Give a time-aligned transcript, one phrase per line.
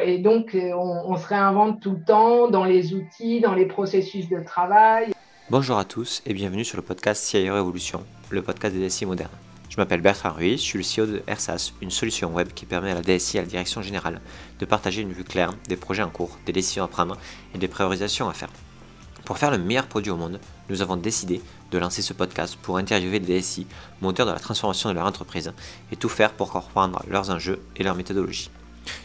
[0.00, 4.26] Et donc, euh, on, se réinvente tout le temps dans les outils, dans les processus
[4.26, 5.12] de travail.
[5.50, 9.36] Bonjour à tous et bienvenue sur le podcast CIO Evolution, le podcast des DSI modernes.
[9.68, 12.90] Je m'appelle Bertrand Ruiz, je suis le CEO de AirSAS, une solution web qui permet
[12.90, 14.22] à la DSI et à la direction générale
[14.60, 17.18] de partager une vue claire des projets en cours, des décisions à prendre
[17.54, 18.50] et des priorisations à faire.
[19.26, 20.40] Pour faire le meilleur produit au monde,
[20.70, 23.66] nous avons décidé de lancer ce podcast pour interviewer des DSI,
[24.00, 25.52] moteurs de la transformation de leur entreprise,
[25.92, 28.50] et tout faire pour comprendre leurs enjeux et leurs méthodologies.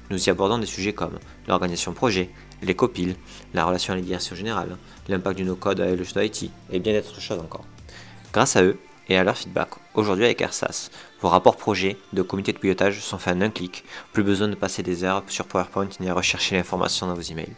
[0.09, 2.29] Nous y abordons des sujets comme l'organisation projet,
[2.61, 3.15] les copiles,
[3.53, 4.77] la relation à la générale,
[5.07, 7.65] l'impact du no-code avec le IT et bien d'autres choses encore.
[8.33, 8.77] Grâce à eux
[9.09, 10.89] et à leur feedback, aujourd'hui avec AirSAS,
[11.21, 14.55] vos rapports projets de comité de pilotage sont faits en un clic, plus besoin de
[14.55, 17.55] passer des heures sur PowerPoint ni à rechercher l'information dans vos emails.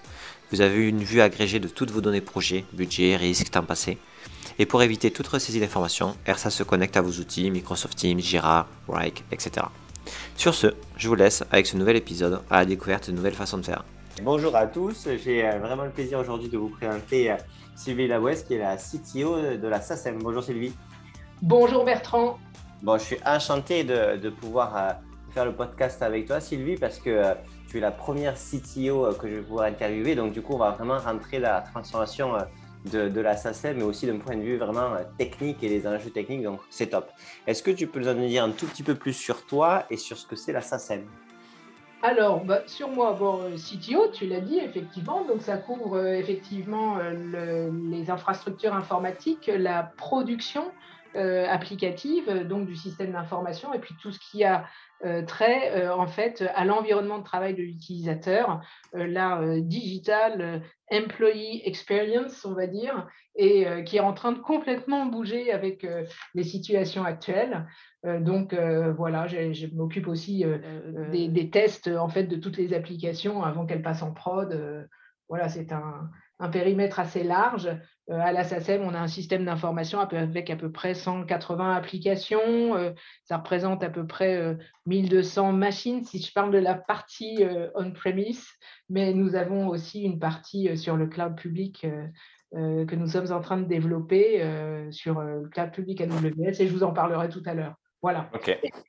[0.52, 3.98] Vous avez une vue agrégée de toutes vos données projets, budget, risque, temps passé.
[4.58, 8.68] Et pour éviter toute ressaisie d'informations, AirSAS se connecte à vos outils Microsoft Teams, Jira,
[8.88, 9.68] Rike, etc.
[10.36, 13.58] Sur ce, je vous laisse avec ce nouvel épisode à la découverte de nouvelles façons
[13.58, 13.84] de faire.
[14.24, 17.36] Bonjour à tous, j'ai euh, vraiment le plaisir aujourd'hui de vous présenter euh,
[17.76, 20.20] Sylvie Labouès qui est la CTO de la SACEM.
[20.22, 20.74] Bonjour Sylvie.
[21.42, 22.38] Bonjour Bertrand.
[22.82, 24.92] Bon, je suis enchanté de, pouvoir euh,
[25.34, 27.34] faire le podcast avec toi Sylvie parce que
[27.70, 30.16] tu es la première CTO que je vais pouvoir interviewer.
[30.16, 32.34] Donc du coup, on va vraiment rentrer dans la transformation
[32.86, 36.10] de, la SACEM, mais aussi d'un point de vue vraiment euh, technique et des enjeux
[36.10, 36.44] techniques.
[36.44, 37.12] Donc, c'est top.
[37.46, 39.98] Est-ce que tu peux nous en dire un tout petit peu plus sur toi et
[39.98, 41.06] sur ce que c'est la SACEM
[42.02, 46.14] alors, bah, sur moi, bon, euh, CTO, tu l'as dit, effectivement, donc ça couvre euh,
[46.14, 46.98] effectivement
[47.90, 50.72] les infrastructures informatiques, la production
[51.14, 54.64] applicative, donc du système d'information, et puis tout ce qui a
[55.06, 58.60] euh, très euh, en fait à l'environnement de travail de l'utilisateur,
[58.96, 65.06] euh, la digital employee experience, on va dire, et qui est en train de complètement
[65.06, 65.88] bouger avec
[66.34, 67.68] les situations actuelles.
[68.04, 68.54] donc
[68.98, 70.44] voilà, je m'occupe aussi
[71.12, 74.88] des, des, tests en fait de toutes les applications avant qu'elles passent en prod.
[75.30, 77.68] voilà, c'est un, un périmètre assez large.
[78.10, 82.76] Euh, à la SACEM, on a un système d'information avec à peu près 180 applications.
[82.76, 82.92] Euh,
[83.26, 87.44] ça représente à peu près 1200 euh, machines si je parle de la partie
[87.76, 88.48] on-premise,
[88.90, 91.86] mais nous avons aussi une partie sur le cloud public
[92.52, 94.44] que nous sommes en train de développer
[94.92, 97.76] sur le cloud public AWS et je vous en parlerai tout à l'heure.
[98.02, 98.30] Voilà.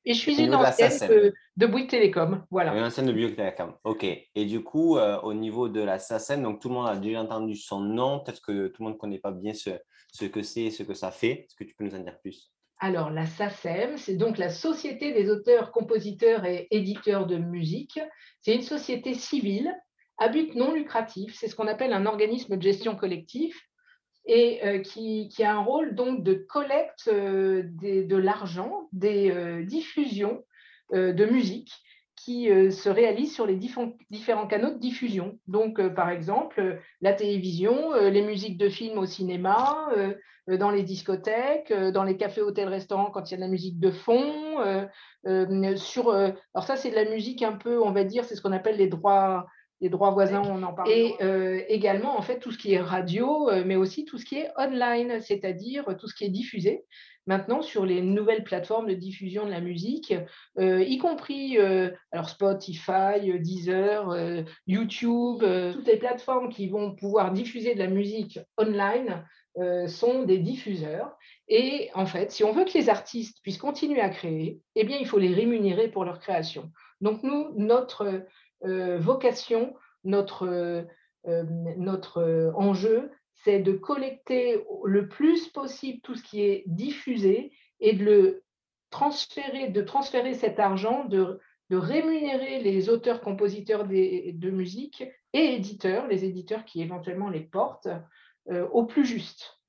[0.04, 2.44] Et, je suis une ancienne de, de Bouygues Télécom.
[2.50, 2.74] Voilà.
[2.76, 3.74] Une ancienne de Bouygues Télécom.
[3.84, 4.04] OK.
[4.04, 7.22] Et du coup, euh, au niveau de la SACEM, donc tout le monde a déjà
[7.22, 8.20] entendu son nom.
[8.20, 9.70] Peut-être que tout le monde ne connaît pas bien ce,
[10.12, 11.46] ce que c'est et ce que ça fait.
[11.46, 12.52] Est-ce que tu peux nous en dire plus?
[12.78, 18.00] Alors, la SACEM, c'est donc la Société des auteurs, compositeurs et éditeurs de musique.
[18.40, 19.74] C'est une société civile
[20.18, 21.34] à but non lucratif.
[21.36, 23.54] C'est ce qu'on appelle un organisme de gestion collective
[24.30, 30.44] et euh, qui, a un rôle donc de collecte euh, de l'argent des euh, diffusions
[30.92, 31.72] de musique
[32.16, 35.38] qui se réalisent sur les différents canaux de diffusion.
[35.46, 39.88] Donc, par exemple, la télévision, les musiques de films au cinéma,
[40.48, 43.78] dans les discothèques, dans les cafés, hôtels, restaurants quand il y a de la musique
[43.78, 44.58] de fond.
[45.24, 48.78] alors ça, c'est de la musique un peu, on va dire, c'est ce qu'on appelle
[48.78, 49.46] les droits
[49.80, 50.90] les droits voisins, on en parle.
[50.90, 54.24] Et euh, également, en fait, tout ce qui est radio, euh, mais aussi tout ce
[54.24, 56.84] qui est online, c'est-à-dire tout ce qui est diffusé
[57.26, 60.14] maintenant sur les nouvelles plateformes de diffusion de la musique,
[60.58, 61.58] euh, y compris
[62.10, 69.24] alors Spotify, Deezer, YouTube, toutes les plateformes qui vont pouvoir diffuser de la musique online
[69.86, 71.16] sont des diffuseurs.
[71.46, 74.96] Et en fait, si on veut que les artistes puissent continuer à créer, eh bien,
[74.98, 76.70] il faut les rémunérer pour leur création.
[77.00, 78.20] Donc, nous, notre euh,
[78.62, 80.82] vocation, notre, euh,
[81.26, 81.44] euh,
[81.76, 83.10] notre enjeu,
[83.44, 88.44] c'est de collecter le plus possible tout ce qui est diffusé et de le
[88.90, 91.40] transférer, de transférer cet argent, de,
[91.70, 97.88] de rémunérer les auteurs, compositeurs de musique et éditeurs, les éditeurs qui éventuellement les portent,
[98.72, 99.60] au plus juste.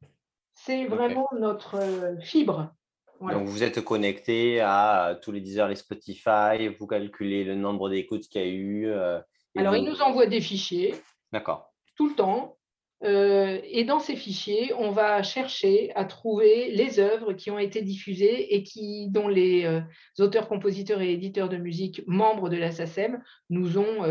[0.56, 1.79] C'est vraiment notre
[2.22, 2.73] fibre.
[3.22, 7.90] Donc, vous êtes connecté à tous les 10 heures les Spotify, vous calculez le nombre
[7.90, 8.88] d'écoutes qu'il y a eu.
[8.88, 9.20] Euh,
[9.56, 10.96] Alors, il nous envoie des fichiers.
[11.32, 11.72] D'accord.
[11.96, 12.58] Tout le temps.
[13.03, 17.82] Euh, et dans ces fichiers, on va chercher à trouver les œuvres qui ont été
[17.82, 19.82] diffusées et qui, dont les euh,
[20.20, 24.03] auteurs, compositeurs et éditeurs de musique membres de la SACEM nous ont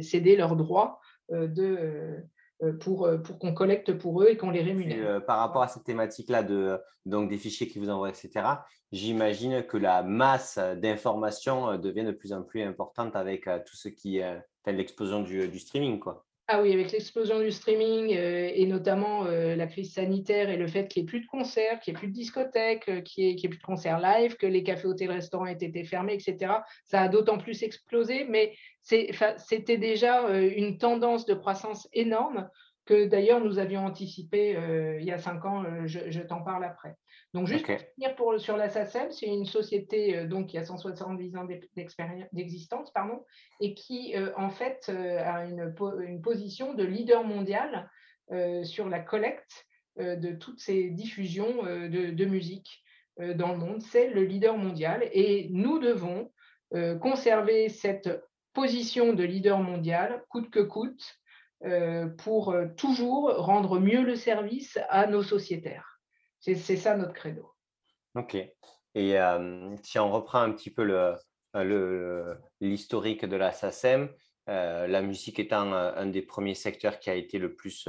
[0.00, 2.20] cédé leurs droits de, euh,
[2.70, 5.06] pour, euh, pour qu'on collecte pour eux et qu'on les rémunère.
[5.06, 8.30] Euh, par rapport à cette thématique-là, de, donc des fichiers qui vous envoient, etc.,
[8.92, 14.18] j'imagine que la masse d'informations devient de plus en plus importante avec tout ce qui
[14.18, 16.00] est l'explosion du, streaming.
[16.54, 20.66] Ah oui, avec l'explosion du streaming euh, et notamment euh, la crise sanitaire et le
[20.66, 23.24] fait qu'il n'y ait plus de concerts, qu'il n'y ait plus de discothèques, euh, qu'il
[23.24, 26.52] n'y ait, plus de concerts live, que les cafés, hôtels, restaurants aient été fermés, etc.,
[26.84, 28.26] ça a d'autant plus explosé.
[28.28, 28.52] Mais
[28.82, 32.50] c'était déjà une tendance de croissance énorme
[32.84, 34.56] que d'ailleurs nous avions anticipé
[35.00, 35.64] il y a cinq ans.
[35.86, 36.96] je t'en parle après.
[37.34, 40.64] Donc, juste pour finir pour, sur la SACEM, c'est une société euh, donc, qui a
[40.64, 41.46] 170 ans
[42.32, 43.24] d'existence pardon,
[43.60, 45.74] et qui, euh, en fait, euh, a une,
[46.06, 47.90] une, position de leader mondial
[48.62, 49.66] sur la collecte
[49.98, 52.82] de toutes ces diffusions de, de, musique
[53.18, 53.82] dans le monde.
[53.82, 56.32] C'est le leader mondial et nous devons
[57.00, 58.08] conserver cette
[58.54, 61.20] position de leader mondial, coûte que coûte,
[62.18, 66.00] pour toujours rendre mieux le service à nos sociétaires.
[66.40, 67.52] C'est ça notre credo.
[68.14, 68.36] Ok.
[68.94, 70.82] Et euh, si on reprend un petit peu
[72.60, 74.10] l'historique le, de la SACEM,
[74.48, 77.88] euh, la musique étant euh, un des premiers secteurs qui a été le plus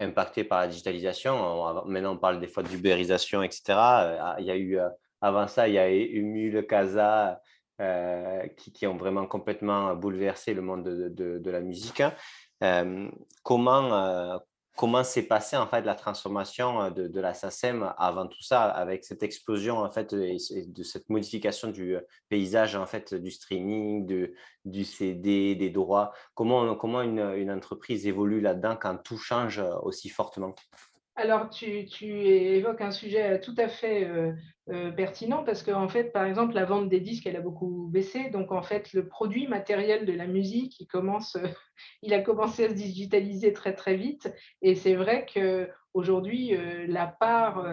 [0.00, 1.84] impacté par la digitalisation.
[1.86, 3.62] maintenant, on parle des fois d'ubérisation, etc.
[4.38, 4.78] Il y a eu,
[5.20, 7.40] avant ça, il y a eu le Casa
[8.56, 12.02] qui, ont vraiment complètement bouleversé le monde de, de, de la musique.
[13.42, 14.40] Comment,
[14.76, 19.22] comment s'est passée en fait la transformation de, la SACEM avant tout ça, avec cette
[19.22, 21.96] explosion en fait et, de cette modification du
[22.28, 24.34] paysage en fait du streaming, de,
[24.64, 26.12] du CD, des droits?
[26.34, 30.54] Comment, comment une, entreprise évolue là-dedans quand tout change aussi fortement?
[31.16, 34.08] Alors, tu, évoques un sujet tout à fait
[34.70, 38.30] euh, pertinent parce qu'en fait, par exemple, la vente des disques, elle a beaucoup baissé.
[38.30, 41.36] Donc, en fait, le produit matériel de la musique, il, commence,
[42.10, 44.32] a commencé à se digitaliser très, très vite.
[44.62, 47.66] Et c'est vrai qu'aujourd'hui, euh, la part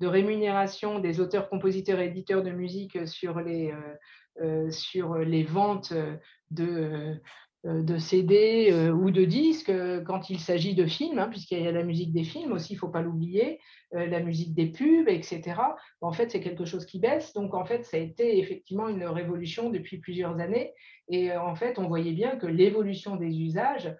[0.00, 3.72] de rémunération des auteurs, compositeurs et éditeurs de musique sur les,
[5.44, 5.92] ventes
[6.50, 7.14] de euh,
[7.66, 11.66] de CD euh, ou de disques euh, quand il s'agit de films, hein, puisqu'il y
[11.66, 13.60] a la musique des films aussi, il ne faut pas l'oublier,
[13.92, 15.54] la musique des pubs, etc.
[16.00, 17.32] En fait, c'est quelque chose qui baisse.
[17.34, 20.72] Donc, en fait, ça a été effectivement une révolution depuis plusieurs années.
[21.08, 23.94] Et en fait, on voyait bien que l'évolution des usages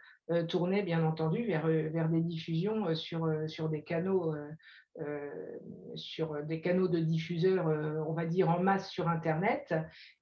[0.49, 4.34] tournait bien entendu vers, vers des diffusions sur, sur des canaux.
[5.94, 7.67] sur des canaux de diffuseurs,
[8.08, 9.75] on va dire en masse sur Internet,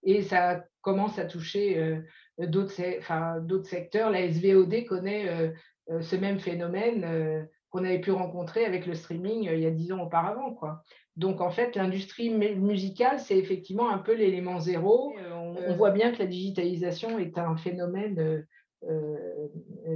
[0.02, 2.02] et ça commence à toucher
[2.38, 4.10] d'autres secteurs.
[4.10, 5.50] La SVOD connaît euh,
[5.90, 9.70] euh, ce même phénomène euh, qu'on avait pu rencontrer avec le streaming il y a
[9.70, 10.54] dix ans auparavant.
[10.54, 10.82] Quoi.
[11.16, 15.14] Donc, en fait, l'industrie musicale, c'est effectivement un peu l'élément zéro.
[15.32, 18.44] On, voit bien que la digitalisation est un phénomène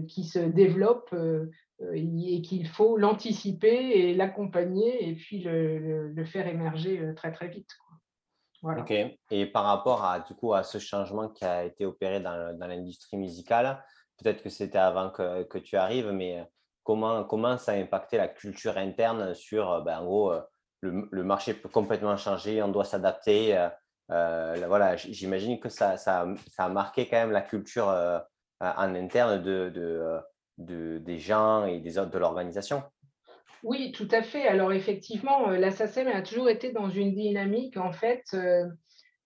[0.09, 1.15] qui se développe
[1.93, 7.71] et qu'il faut l'anticiper et l'accompagner et puis le, faire émerger très, très vite.
[8.63, 8.93] Ok.
[9.31, 13.17] Et par rapport à, du coup, à ce changement qui a été opéré dans, l'industrie
[13.17, 13.83] musicale,
[14.19, 16.45] peut-être que c'était avant que, tu arrives, mais euh,
[16.83, 20.41] comment, comment ça a impacté la culture interne sur, euh, ben, en gros, euh,
[20.81, 23.69] le, marché peut complètement changer, on doit s'adapter.
[24.11, 26.27] Euh, voilà, j'imagine que ça, ça,
[26.57, 27.93] a marqué quand même la culture
[28.61, 30.19] en interne de, de,
[30.59, 32.83] de, des gens et des de l'organisation?
[33.65, 34.47] Oui, tout à fait.
[34.47, 38.67] Alors effectivement, euh, la SACEM a toujours été dans une dynamique en fait euh,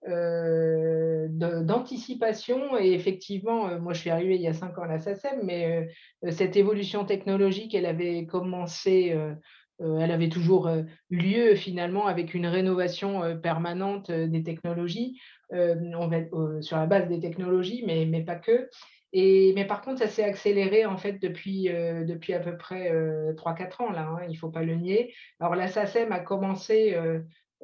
[0.08, 2.78] euh, d'anticipation.
[2.78, 5.88] Et effectivement, moi je suis arrivée il y a cinq ans à la SACEM, mais
[6.30, 9.16] cette évolution technologique, elle avait commencé,
[9.78, 10.68] elle avait toujours
[11.10, 15.20] lieu finalement avec une rénovation permanente des technologies,
[15.52, 18.68] sur la base des technologies, mais pas que
[19.12, 22.90] mais par contre, ça s'est accéléré en fait depuis, euh, depuis à peu près
[23.34, 25.14] 3-4 euh, ans, là, hein, il ne faut pas le nier.
[25.40, 26.94] Alors la SACEM a commencé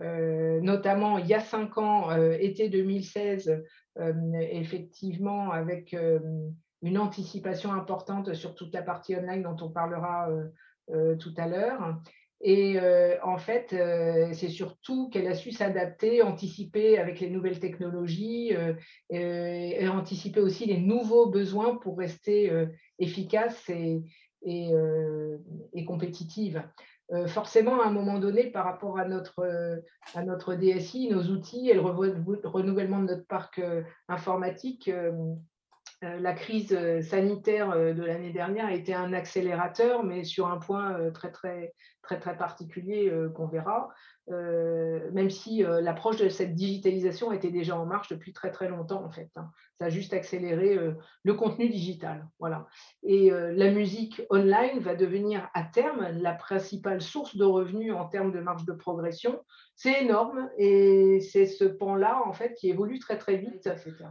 [0.00, 3.64] euh, notamment il y a 5 ans, été 2016,
[4.50, 5.96] effectivement, avec
[6.82, 10.28] une anticipation importante sur toute la partie online dont on parlera
[11.18, 12.00] tout à l'heure.
[12.40, 17.58] Et euh, en fait, euh, c'est surtout qu'elle a su s'adapter, anticiper avec les nouvelles
[17.58, 18.74] technologies euh,
[19.10, 22.52] et, anticiper aussi les nouveaux besoins pour rester
[22.98, 24.02] efficace et,
[24.44, 26.62] et, compétitive.
[27.26, 29.80] forcément, à un moment donné, par rapport à notre,
[30.14, 33.60] à notre DSI, nos outils et le renouvellement de notre parc
[34.06, 34.90] informatique,
[36.02, 40.58] la crise euh, sanitaire euh, de l'année dernière a été un accélérateur, mais sur un
[40.58, 43.90] point très très très très particulier qu'on verra.
[44.28, 49.10] même si l'approche de cette digitalisation était déjà en marche depuis très très longtemps en
[49.10, 49.30] fait.
[49.36, 49.50] Hein.
[49.78, 50.78] Ça a juste accéléré
[51.22, 52.66] le contenu digital, voilà.
[53.02, 58.32] Et la musique online va devenir à terme la principale source de revenus en termes
[58.32, 59.42] de marge de progression.
[59.76, 64.06] C'est énorme et c'est ce pan-là en fait qui évolue très très vite, etc.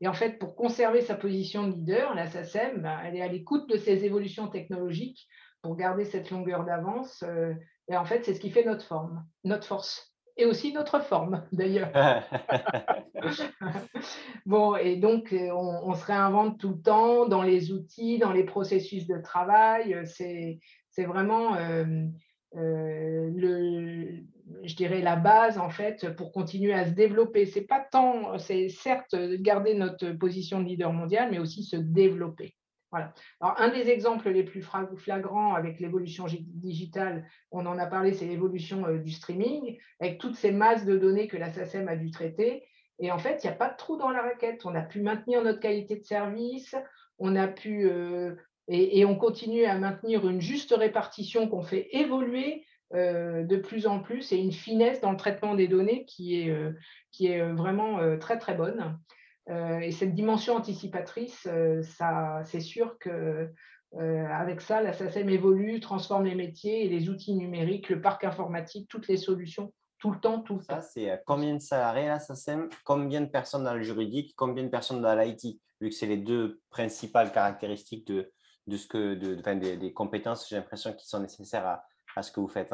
[0.00, 3.28] Et en fait, pour conserver sa position de leader, la SACEM, ben, elle est à
[3.28, 5.26] l'écoute de ces évolutions technologiques
[5.62, 7.22] pour garder cette longueur d'avance.
[7.22, 7.52] Euh,
[7.88, 11.44] et en fait, c'est ce qui fait notre forme, notre force et aussi notre forme
[11.52, 11.92] d'ailleurs.
[14.46, 19.06] bon, et donc on, se réinvente tout le temps dans les outils, dans les processus
[19.06, 20.00] de travail.
[20.06, 21.84] C'est vraiment euh,
[22.52, 24.22] le,
[24.64, 27.46] je dirais la base en fait pour continuer à se développer.
[27.46, 32.54] C'est pas tant, c'est certes garder notre position de leader mondial, mais aussi se développer.
[32.90, 33.14] Voilà.
[33.40, 34.64] Alors, un des exemples les plus
[34.96, 40.34] flagrants avec l'évolution digitale, on en a parlé, c'est l'évolution euh, du streaming, avec toutes
[40.34, 42.64] ces masses de données que la SACEM a dû traiter.
[42.98, 44.66] Et en fait, il n'y a pas de trou dans la raquette.
[44.66, 46.74] On a pu maintenir notre qualité de service,
[47.18, 48.34] on a pu euh,
[48.68, 52.64] et, on continue à maintenir une juste répartition qu'on fait évoluer
[52.94, 56.50] euh, de plus en plus et une finesse dans le traitement des données qui est,
[56.50, 56.72] euh,
[57.12, 58.98] qui est euh, vraiment très très bonne.
[59.48, 61.48] et cette dimension anticipatrice,
[61.82, 63.50] ça, c'est sûr que
[63.96, 68.88] avec ça, la SACEM évolue, transforme les métiers et les outils numériques, le parc informatique,
[68.88, 72.68] toutes les solutions, tout le temps, tout le ça, C'est combien de salariés la SACEM,
[72.84, 76.18] combien de personnes dans le juridique, combien de personnes dans l'IT, vu que c'est les
[76.18, 78.30] deux principales caractéristiques de,
[78.70, 81.84] de ce que, de, des, compétences, j'ai l'impression, qui sont nécessaires à,
[82.16, 82.72] à, ce que vous faites.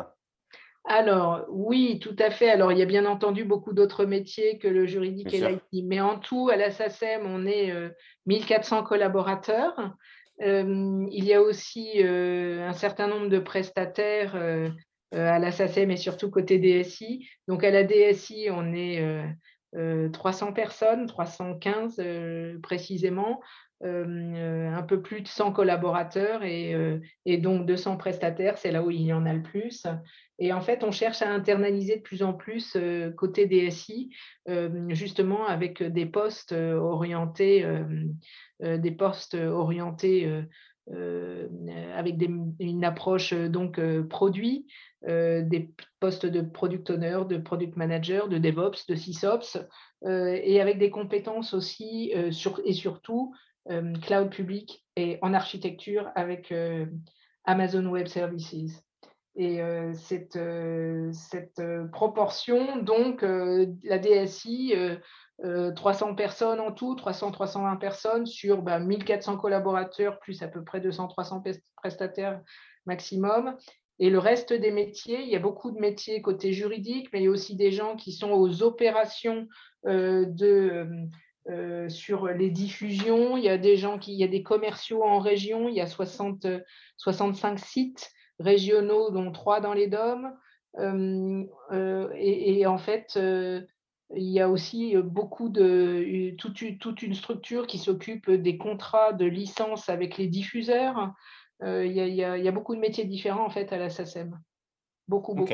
[0.85, 2.49] Alors, oui, tout à fait.
[2.49, 5.85] Alors, il y a bien entendu beaucoup d'autres métiers que le juridique et l'IT.
[5.85, 7.73] Mais en tout, à la SACEM, on est
[8.26, 9.97] 1400 euh, collaborateurs.
[10.43, 14.37] Euh, il y a aussi euh, un certain nombre de prestataires
[15.12, 17.29] à la SACEM et surtout côté DSI.
[17.49, 19.03] Donc, à la DSI, on est
[20.12, 22.00] 300 personnes, 315
[22.62, 23.41] précisément.
[23.85, 26.99] Euh, peu plus de 100 collaborateurs et, euh,
[27.38, 29.87] donc 200 prestataires, c'est là où il y en a le plus.
[30.38, 34.11] Et en fait, on cherche à internaliser de plus en plus euh, côté DSI,
[34.88, 37.66] justement avec des postes orientés,
[38.61, 40.45] des postes orientés
[41.95, 42.14] avec
[42.61, 44.66] une approche donc produit,
[45.07, 49.59] des postes de product owner, de product manager, de DevOps, de SysOps,
[50.07, 53.37] et avec des compétences aussi et surtout euh,
[54.02, 56.87] cloud public et en architecture avec euh,
[57.44, 58.82] Amazon Web Services.
[59.38, 60.38] Et euh, cette,
[61.12, 64.75] cette proportion, donc, la DSI,
[65.76, 71.42] 300 personnes en tout, 300-320 personnes sur 1400 bah, collaborateurs, plus à peu près 200-300
[71.76, 72.40] prestataires
[72.87, 73.56] maximum.
[73.99, 77.25] Et le reste des métiers, il y a beaucoup de métiers côté juridique, mais il
[77.25, 79.49] y a aussi des gens qui sont aux opérations
[79.85, 81.08] de
[81.49, 83.37] euh, sur les diffusions.
[83.37, 85.69] Il y a des gens qui, il y a des commerciaux en région.
[85.69, 86.47] Il y a 60,
[86.97, 88.11] 65 sites
[88.41, 90.33] régionaux, dont trois dans les DOM.
[90.79, 97.69] Euh, euh, et, en fait, il y a aussi beaucoup de toute, toute une structure
[97.69, 101.12] qui s'occupe des contrats de licence avec les diffuseurs.
[101.62, 104.37] Il y, a, il, y a, beaucoup de métiers différents en fait à la SACEM.
[105.07, 105.53] Beaucoup, beaucoup.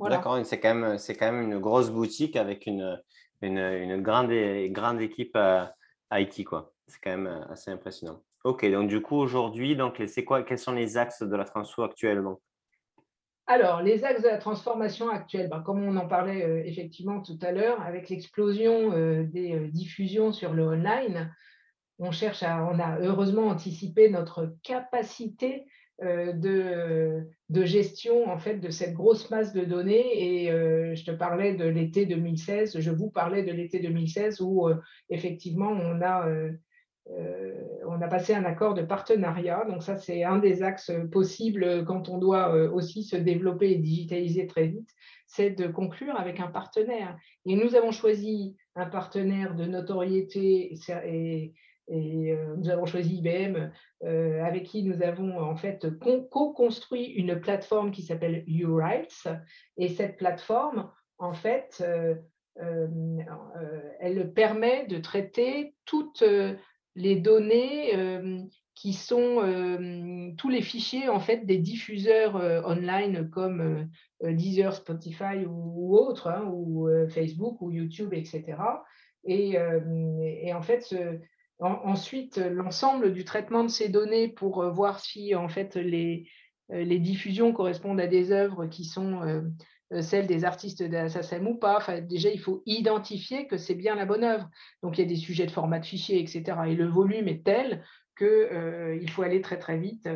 [0.00, 3.00] D'accord, c'est quand, même, quand même une grosse boutique avec une,
[3.46, 4.30] une, grande,
[4.72, 5.38] grande équipe
[6.12, 6.72] IT, quoi.
[6.86, 8.22] C'est quand même euh, assez impressionnant.
[8.44, 9.76] Ok, donc du coup, aujourd'hui,
[10.26, 12.40] quoi, quels sont les axes de la transfo actuellement?
[13.46, 17.38] Alors, les axes de la transformation actuelle, ben, comme on en parlait euh, effectivement tout
[17.42, 21.34] à l'heure, avec l'explosion euh, des diffusions sur le online,
[21.98, 25.68] on cherche à, on a heureusement anticipé notre capacité euh,
[26.02, 30.44] de, de, gestion en fait de cette grosse masse de données.
[30.44, 34.68] Et euh, je te parlais de l'été 2016 je vous parlais de l'été 2016 où
[34.68, 34.76] euh,
[35.08, 36.28] effectivement on a
[37.86, 39.64] on a passé un accord de partenariat.
[39.68, 44.46] Donc ça c'est un des axes possibles quand on doit aussi se développer et digitaliser
[44.46, 44.90] très vite
[45.26, 47.16] c'est de conclure avec un partenaire.
[47.44, 51.52] Et nous avons choisi un partenaire de notoriété et,
[51.88, 53.70] et euh, nous avons choisi IBM,
[54.04, 55.86] euh, avec qui nous avons en fait
[56.30, 59.28] co-construit une plateforme qui s'appelle URights.
[59.76, 62.14] Et cette plateforme, en fait, euh,
[64.00, 66.22] elle permet de traiter toutes
[66.94, 73.88] les données qui sont tous les fichiers en fait des diffuseurs online comme
[74.22, 78.44] Deezer, Spotify ou, autres, hein, ou Facebook ou YouTube, etc.
[79.24, 79.56] Et,
[80.44, 81.18] et en fait, ce,
[81.60, 86.28] ensuite, l'ensemble du traitement de ces données pour euh, voir si en fait les,
[86.72, 91.56] euh, les diffusions correspondent à des œuvres qui sont euh, celles des artistes d'Assassin ou
[91.56, 92.00] pas.
[92.00, 94.48] Déjà, il faut identifier que c'est bien la bonne œuvre.
[94.82, 96.42] Donc, il y a des sujets de format de fichier, etc.
[96.66, 97.84] Et le volume est tel
[98.18, 100.08] qu'il faut aller très très vite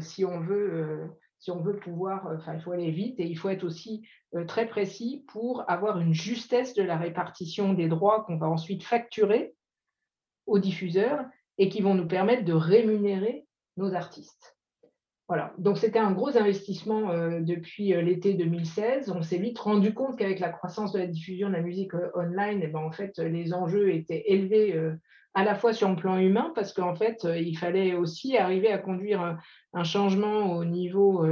[0.00, 1.10] si on veut.
[1.38, 4.04] si on veut pouvoir, enfin, il faut aller vite et il faut être aussi
[4.48, 9.54] très précis pour avoir une justesse de la répartition des droits qu'on va ensuite facturer
[10.46, 11.24] aux diffuseurs
[11.58, 14.56] et qui vont nous permettre de rémunérer nos artistes.
[15.30, 19.12] Voilà, donc c'était un gros investissement euh, depuis euh, l'été 2016.
[19.14, 22.10] On s'est vite rendu compte qu'avec la croissance de la diffusion de la musique euh,
[22.16, 24.76] online, eh ben, en fait, les enjeux étaient élevés
[25.34, 28.78] à la fois sur le plan humain, parce qu'en fait, il fallait aussi arriver à
[28.78, 29.38] conduire
[29.72, 31.24] un, changement au niveau,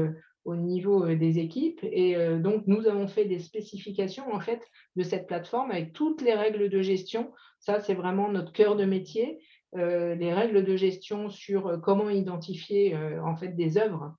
[0.48, 1.80] au niveau des équipes.
[1.82, 4.62] Et donc, nous avons fait des spécifications en fait
[4.96, 7.32] de cette plateforme avec toutes les règles de gestion.
[7.60, 9.40] Ça, c'est vraiment notre cœur de métier.
[9.76, 14.14] Euh, les règles de gestion sur euh, comment identifier euh, en fait des œuvres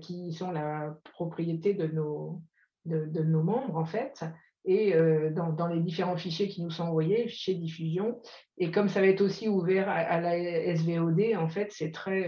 [0.00, 2.40] qui sont la propriété de nos,
[2.86, 4.24] de, nos membres en fait
[4.64, 4.94] et
[5.32, 8.22] dans, les différents fichiers qui nous sont envoyés, fichiers diffusion.
[8.56, 12.26] Et comme ça va être aussi ouvert à, la SVOD, en fait, c'est très,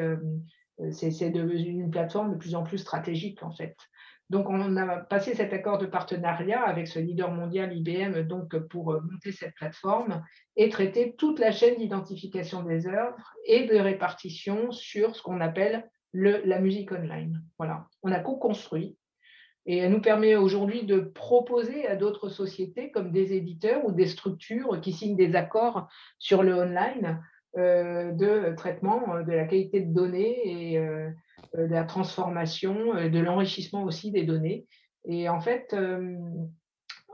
[0.91, 3.77] c'est une plateforme de plus en plus stratégique en fait.
[4.31, 8.99] Donc, on a passé cet accord de partenariat avec ce leader mondial IBM donc, pour
[9.03, 10.25] monter cette plateforme
[10.57, 15.87] et traiter toute la chaîne d'identification des œuvres et de répartition sur ce qu'on appelle
[16.13, 17.43] le, la musique online.
[17.59, 18.97] Voilà, on a co-construit
[19.67, 24.07] et elle nous permet aujourd'hui de proposer à d'autres sociétés comme des éditeurs ou des
[24.07, 25.89] structures qui signent des accords
[26.19, 31.11] sur le online euh, de traitement de la qualité de données et euh,
[31.57, 34.67] euh, de la transformation, euh, de l'enrichissement aussi des données.
[35.05, 36.17] Et en fait, euh,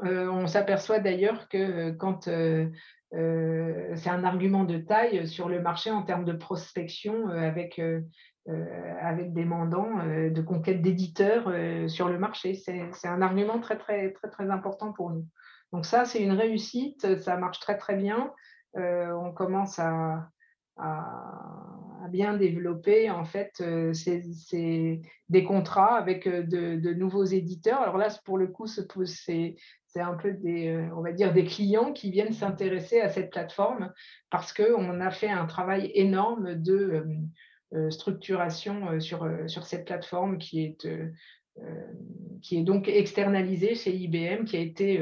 [0.03, 6.25] on s'aperçoit d'ailleurs que quand c'est un argument de taille sur le marché en termes
[6.25, 7.81] de prospection avec,
[8.47, 11.53] avec des mandants de conquête d'éditeurs
[11.91, 12.55] sur le marché.
[12.55, 15.27] C'est un argument très, très, très, très important pour nous.
[15.73, 18.33] Donc ça, c'est une réussite, ça marche très, très bien.
[18.75, 20.31] On commence à,
[22.09, 23.93] bien développer en fait euh,
[25.29, 27.81] des contrats avec euh, de, nouveaux éditeurs.
[27.81, 28.87] Alors là, pour le coup, c'est
[29.97, 33.93] un peu des, euh, on va dire, des clients qui viennent s'intéresser à cette plateforme
[34.31, 37.05] parce qu'on a fait un travail énorme de
[37.91, 39.27] structuration sur
[39.67, 40.89] cette plateforme qui est,
[42.43, 45.01] qui est donc externalisée chez IBM, qui a été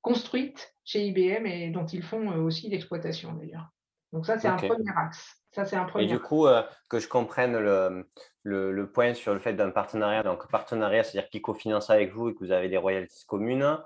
[0.00, 3.68] construite chez IBM et dont ils font aussi l'exploitation d'ailleurs.
[4.12, 5.38] Donc ça, c'est un premier axe.
[5.52, 8.06] Ça, c'est un premier Et du coup, euh, que je comprenne le,
[8.42, 10.22] le, point sur le fait d'un partenariat.
[10.22, 13.78] Donc, partenariat, c'est-à-dire qu'il cofinance avec vous et que vous avez des royalties communes.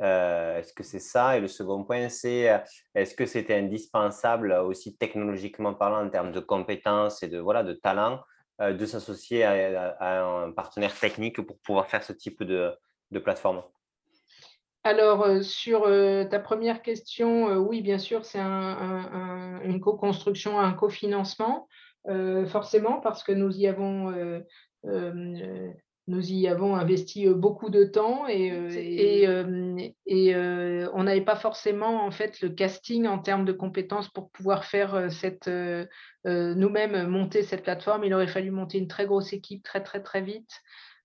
[0.00, 1.36] Euh, est-ce que c'est ça?
[1.36, 2.58] Et le second point, c'est euh,
[2.94, 7.74] est-ce que c'était indispensable aussi technologiquement parlant en termes de compétences et de, voilà, de
[7.74, 8.20] talent
[8.60, 12.72] de s'associer à, un partenaire technique pour pouvoir faire ce type de,
[13.10, 13.62] de plateforme.
[14.82, 20.72] Alors, euh, sur euh, ta première question, euh, oui, bien sûr, c'est une co-construction, un
[20.72, 21.68] cofinancement,
[22.46, 24.10] forcément, parce que nous y avons,
[26.06, 29.26] nous y avons investi beaucoup de temps et,
[30.06, 30.34] et,
[30.92, 35.10] on n'avait pas forcément en fait le casting en termes de compétences pour pouvoir faire
[35.10, 35.48] cette
[36.24, 38.04] nous-mêmes monter cette plateforme.
[38.04, 40.50] Il aurait fallu monter une très grosse équipe très très très vite.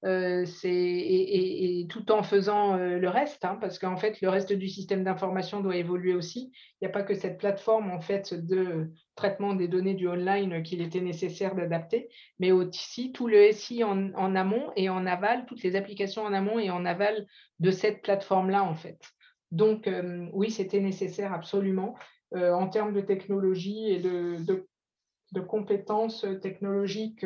[0.05, 4.67] Euh, et, tout en faisant euh, le reste, hein, parce qu'en fait, le reste du
[4.67, 6.51] système d'information doit évoluer aussi.
[6.79, 10.61] Il n'y a pas que cette plateforme en fait de traitement des données du online
[10.61, 15.63] qu'il était nécessaire d'adapter, mais aussi tout le SI en, amont et en aval, toutes
[15.63, 17.25] les applications en amont et en aval
[17.59, 18.99] de cette plateforme-là en fait.
[19.51, 21.95] Donc euh, oui, c'était nécessaire absolument
[22.33, 24.35] en termes de technologie et de,
[25.31, 27.25] de compétences technologiques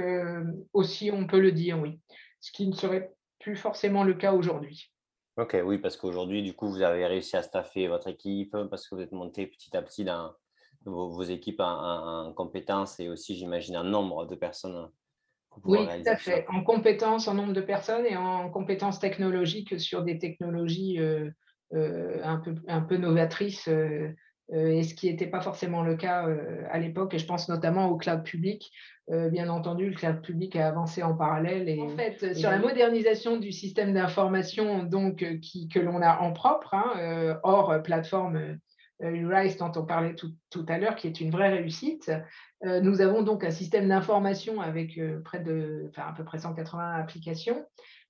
[0.74, 2.00] aussi, on peut le dire, oui
[2.40, 4.92] ce qui ne serait plus forcément le cas aujourd'hui.
[5.38, 8.96] Ok, oui, parce qu'aujourd'hui, du coup, vous avez réussi à staffer votre équipe parce que
[8.96, 10.34] vous êtes monté petit à petit dans
[10.86, 14.90] vos, équipes en, compétences et aussi, j'imagine, en nombre de personnes.
[15.64, 16.46] Oui, tout à fait.
[16.50, 21.30] En compétences, en nombre de personnes et en compétences technologiques sur des technologies euh,
[21.74, 24.10] euh, un, peu, un peu novatrices euh,
[24.52, 26.28] et ce qui n'était pas forcément le cas
[26.72, 27.14] à l'époque.
[27.14, 28.72] Et je pense notamment au cloud public
[29.12, 31.68] euh, bien entendu, le cloud public a avancé en parallèle.
[31.68, 36.20] Et, en fait, sur la modernisation du système d'information donc, euh, qui, que l'on a
[36.20, 38.58] en propre, hein, euh, hors plateforme
[39.02, 42.12] Rise dont on parlait tout, tout à l'heure, qui est une vraie réussite,
[42.62, 47.66] nous avons donc un système d'information avec près de, enfin, à peu près 180 applications.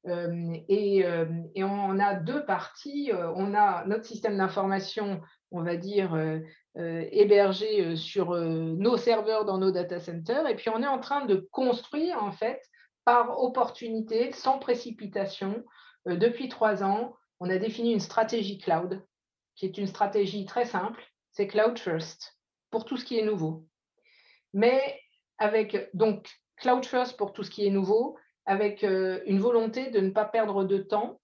[0.08, 1.06] Et,
[1.54, 3.12] et, on a deux parties.
[3.36, 6.16] On a notre système d'information, on va dire,
[6.78, 10.48] euh, hébergés euh, sur euh, nos serveurs dans nos data centers.
[10.48, 12.62] Et puis, on est en train de construire, en fait,
[13.06, 15.64] par opportunité, sans précipitation.
[16.06, 19.04] depuis trois ans, on a défini une stratégie cloud,
[19.56, 22.38] qui est une stratégie très simple, c'est cloud first,
[22.70, 23.66] pour tout ce qui est nouveau.
[24.54, 25.02] Mais
[25.40, 30.12] avec, donc, cloud first pour tout ce qui est nouveau, avec une volonté de ne
[30.12, 31.19] pas perdre de temps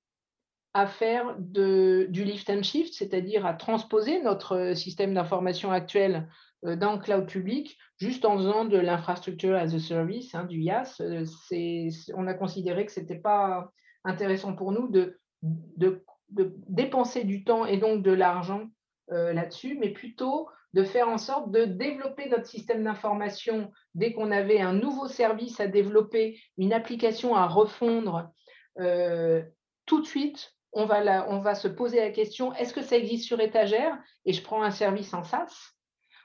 [0.76, 6.28] à faire du lift and shift, c'est-à-dire à transposer notre système d'information actuel
[6.64, 11.02] dans le cloud public juste en faisant de l'infrastructure as a service, hein, du IaaS.
[12.14, 13.72] on a considéré que ce n'était pas
[14.04, 15.18] intéressant pour nous de,
[16.28, 18.68] dépenser du temps et donc de l'argent
[19.08, 24.60] là-dessus, mais plutôt de faire en sorte de développer notre système d'information dès qu'on avait
[24.60, 28.30] un nouveau service à développer, une application à refondre,
[28.78, 33.98] tout de suite, on va, se poser la question, est-ce que ça existe sur étagère
[34.26, 35.74] et je prends un service en SaaS?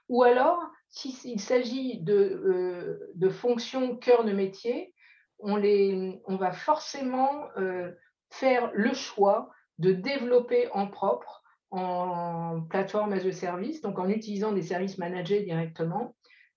[0.09, 0.59] Ou alors,
[0.89, 4.93] s'il s'agit de, euh, fonctions cœur de métier,
[5.39, 7.93] on va forcément euh,
[8.31, 14.53] faire le choix de développer en propre, en plateforme as a service, donc en utilisant
[14.53, 16.17] des services managés directement,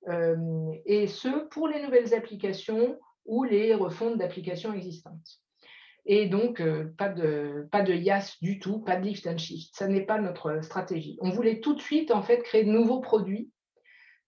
[0.10, 5.43] euh, et ce pour les nouvelles applications ou les refontes d'applications existantes.
[6.06, 9.74] Et donc, euh, pas, de, pas de YAS du tout, pas de lift and shift.
[9.76, 11.18] Ça n'est pas notre stratégie.
[11.22, 13.50] On voulait tout de suite, en fait, créer de nouveaux produits,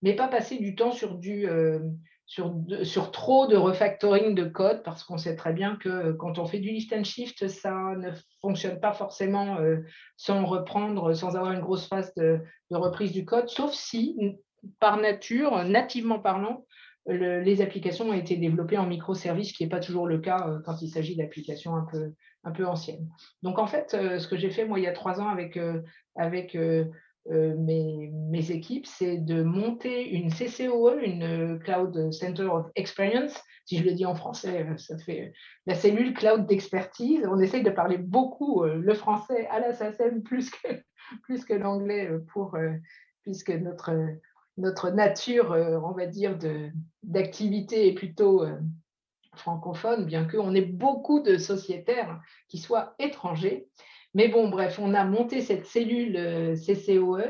[0.01, 1.79] mais pas passer du temps sur, du, euh,
[2.25, 6.45] sur, sur trop de refactoring de code, parce qu'on sait très bien que quand on
[6.45, 8.11] fait du lift and shift, ça ne
[8.41, 9.79] fonctionne pas forcément euh,
[10.15, 12.39] sans reprendre, sans avoir une grosse phase de,
[12.71, 14.17] de reprise du code, sauf si,
[14.79, 16.65] par nature, nativement parlant,
[17.07, 20.59] les applications ont été développées en microservices, ce qui n'est pas toujours le cas euh,
[20.65, 23.09] quand il s'agit d'applications un peu, anciennes.
[23.43, 25.57] Donc en fait, euh, ce que j'ai fait moi il y a trois ans avec,
[25.57, 25.81] euh,
[27.27, 33.39] mes, équipes, c'est de monter une CCOE, une Cloud Center of Experience.
[33.65, 35.33] Si je le dis en français, ça fait
[35.65, 37.25] la cellule cloud d'expertise.
[37.27, 40.67] On essaye de parler beaucoup le français à la SACEM plus que,
[41.23, 42.11] plus que l'anglais
[43.23, 43.91] puisque notre
[44.57, 46.37] notre nature, euh, on va dire,
[47.03, 48.57] d'activité est plutôt euh,
[49.35, 53.67] francophone, bien qu'on ait beaucoup de sociétaires qui soient étrangers.
[54.13, 57.23] Mais bon, bref, on a monté cette cellule euh, CCOE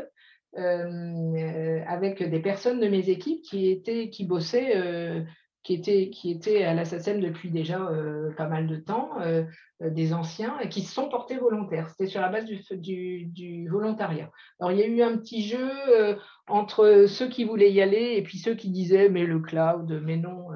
[1.88, 5.26] avec des personnes de mes équipes qui, étaient, qui bossaient
[5.66, 9.44] qui étaient, qui étaient à la SACEM depuis déjà euh, pas mal de temps, euh,
[9.82, 11.90] euh, des anciens, et qui se sont portés volontaires.
[11.90, 14.30] C'était sur la base du, du, volontariat.
[14.60, 15.68] Alors, il y a eu un petit jeu
[16.48, 20.18] entre ceux qui voulaient y aller et puis ceux qui disaient, mais le cloud, mais
[20.18, 20.50] non.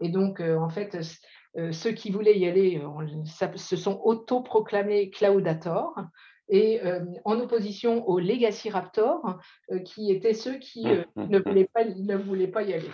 [0.00, 0.98] Et donc, en fait,
[1.70, 2.82] ceux qui voulaient y aller
[3.54, 5.94] se sont autoproclamés cloudators
[6.48, 6.80] et
[7.24, 9.38] en opposition aux Legacy Raptor,
[9.84, 11.42] qui étaient ceux qui mmh, mmh, ne, mmh.
[11.42, 12.90] voulaient pas, ne voulaient pas y aller.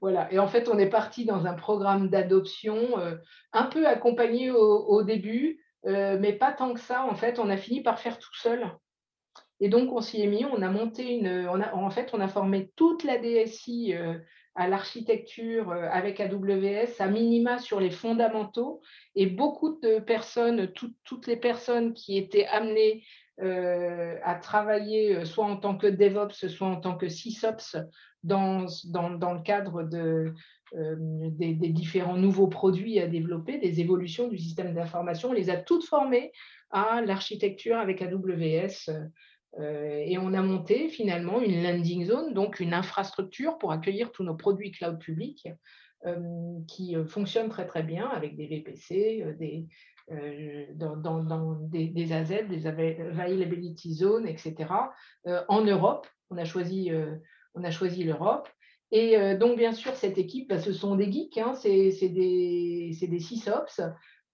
[0.00, 0.32] Voilà.
[0.32, 3.16] Et en fait, on est parti dans un programme d'adoption euh,
[3.52, 7.04] un peu accompagné au, début, euh, mais pas tant que ça.
[7.04, 8.70] En fait, on a fini par faire tout seul.
[9.60, 11.48] Et donc, on s'y est mis, on a monté une.
[11.48, 14.18] en fait, on a formé toute la DSI euh,
[14.54, 18.80] à l'architecture avec AWS, à minima sur les fondamentaux.
[19.14, 20.72] Et beaucoup de personnes,
[21.04, 23.04] toutes les personnes qui étaient amenées
[23.38, 27.76] à travailler soit en tant que DevOps, soit en tant que SysOps
[28.22, 30.34] dans, le cadre de,
[30.76, 35.30] euh, des, différents nouveaux produits à développer, des évolutions du système d'information.
[35.30, 36.32] On les a toutes formées
[36.70, 38.90] à l'architecture avec AWS.
[39.58, 44.22] Euh, et on a monté finalement une landing zone, donc une infrastructure pour accueillir tous
[44.22, 45.48] nos produits cloud publics
[46.06, 46.16] euh,
[46.68, 49.66] qui fonctionne très très bien avec des VPC, des,
[52.12, 54.72] AZ, des Availability Zones, etc.
[55.48, 56.92] en Europe, on a choisi
[57.54, 58.48] on a choisi l'Europe.
[58.92, 62.96] Et euh, donc, bien sûr, cette équipe, bah, ce sont des geeks, hein, c'est des,
[63.00, 63.20] des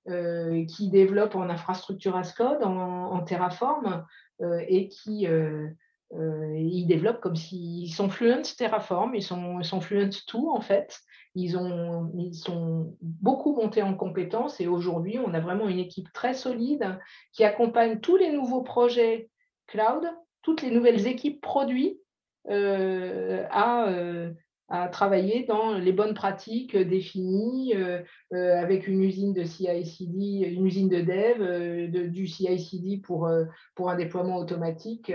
[0.09, 3.99] euh, qui développent en infrastructure as code, en, Terraform, euh,
[4.41, 9.81] et qui ils développent comme s'ils sont fluent Terraform, ils sont, ils sont
[10.27, 11.01] tout en fait.
[11.35, 16.11] Ils, ont, ils sont beaucoup montés en compétences et aujourd'hui, on a vraiment une équipe
[16.15, 16.99] très solide
[17.33, 19.29] qui accompagne tous les nouveaux projets
[19.67, 20.09] cloud,
[20.41, 22.01] toutes les nouvelles équipes produits
[22.49, 24.33] euh, à, euh,
[24.69, 28.03] à, travailler dans les bonnes pratiques définies euh,
[28.33, 33.31] avec une usine de CI/CD, une usine de dev, du CI/CD pour,
[33.75, 35.13] pour un déploiement automatique.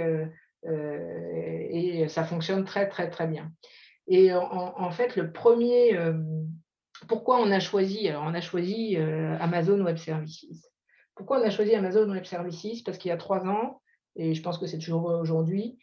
[0.65, 3.51] et ça fonctionne très, très, très bien.
[4.07, 5.97] Et en, fait, le premier,
[7.07, 10.69] pourquoi on a choisi, alors on a choisi Amazon Web Services.
[11.15, 12.83] Pourquoi on a choisi Amazon Web Services?
[12.83, 13.81] Parce qu'il y a trois ans,
[14.15, 15.77] et je pense que c'est toujours aujourd'hui,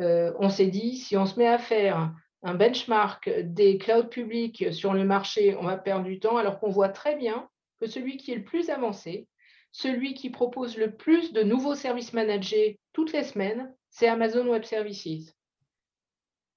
[0.00, 4.72] euh, on s'est dit, si on se met à faire un benchmark des clouds publics
[4.72, 7.48] sur le marché, on va perdre du temps, alors qu'on voit très bien
[7.80, 9.28] que celui qui est le plus avancé,
[9.70, 14.64] celui qui propose le plus de nouveaux services managés toutes les semaines, c'est Amazon Web
[14.64, 15.34] Services.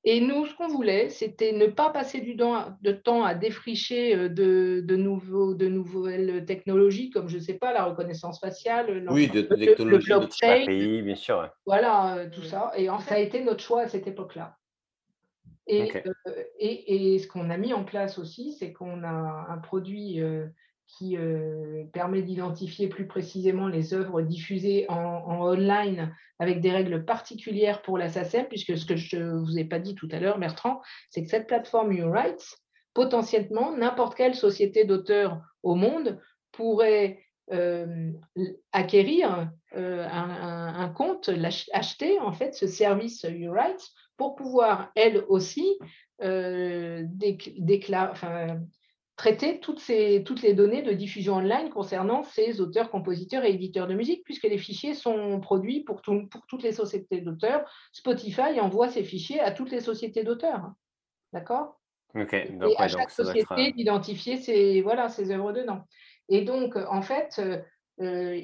[0.07, 4.15] Et nous, ce qu'on voulait, c'était ne pas passer du temps, de temps à défricher
[4.15, 9.03] euh, de, de, nouveaux, de nouvelles technologies, comme, je ne sais pas, la reconnaissance faciale,
[9.09, 10.65] oui, de, de le, blockchain.
[10.67, 11.49] bien sûr.
[11.65, 12.71] Voilà, euh, tout ça.
[12.77, 14.55] Et en fait, ça a été notre choix à cette époque-là.
[15.67, 15.91] Et,
[16.59, 20.21] et, ce qu'on a mis en place aussi, c'est qu'on a un produit
[20.87, 21.17] qui
[21.91, 28.09] permet d'identifier plus précisément les œuvres diffusées en, online avec des règles particulières pour la
[28.09, 31.23] SACEM, puisque ce que je ne vous ai pas dit tout à l'heure, Bertrand, c'est
[31.23, 32.57] que cette plateforme YouRights,
[32.93, 36.19] potentiellement, n'importe quelle société d'auteurs au monde
[36.51, 37.25] pourrait
[38.71, 41.29] acquérir un, compte,
[41.73, 45.77] acheter en fait ce service YouRights pour pouvoir, elle aussi,
[46.19, 48.13] déclarer
[49.15, 53.87] traiter toutes, ces, toutes les données de diffusion online concernant ces auteurs, compositeurs et éditeurs
[53.87, 57.69] de musique, puisque les fichiers sont produits pour, pour toutes les sociétés d'auteurs.
[57.93, 60.71] Spotify envoie ces fichiers à toutes les sociétés d'auteurs.
[61.31, 61.79] D'accord?
[62.13, 65.83] Okay, Et à chaque société euh, d'identifier ces, voilà, ces œuvres dedans.
[66.29, 67.61] Et donc, en fait, euh,
[68.01, 68.41] euh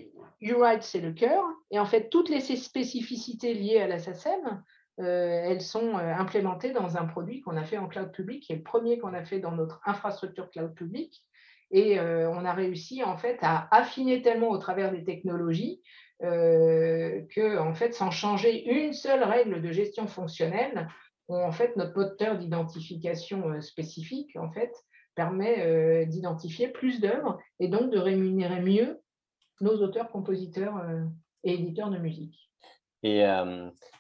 [0.82, 1.44] c'est le cœur.
[1.70, 4.56] Et en fait, toutes les spécificités liées à la SACEM euh,
[4.98, 8.58] elles sont euh, implémentées dans un produit qu'on a fait en cloud public, qui est
[8.58, 11.24] le premier qu'on a fait dans notre infrastructure cloud public.
[11.72, 15.82] Et euh, on a réussi en fait à affiner tellement au travers des technologies
[16.22, 20.88] que, en fait, sans changer une seule règle de gestion fonctionnelle,
[21.30, 24.72] en fait, notre moteur d'identification spécifique en fait,
[25.16, 29.02] permet d'identifier plus d'œuvres et donc de rémunérer mieux
[29.62, 30.80] nos auteurs, compositeurs
[31.44, 32.52] et éditeurs de musique.
[33.04, 33.26] Et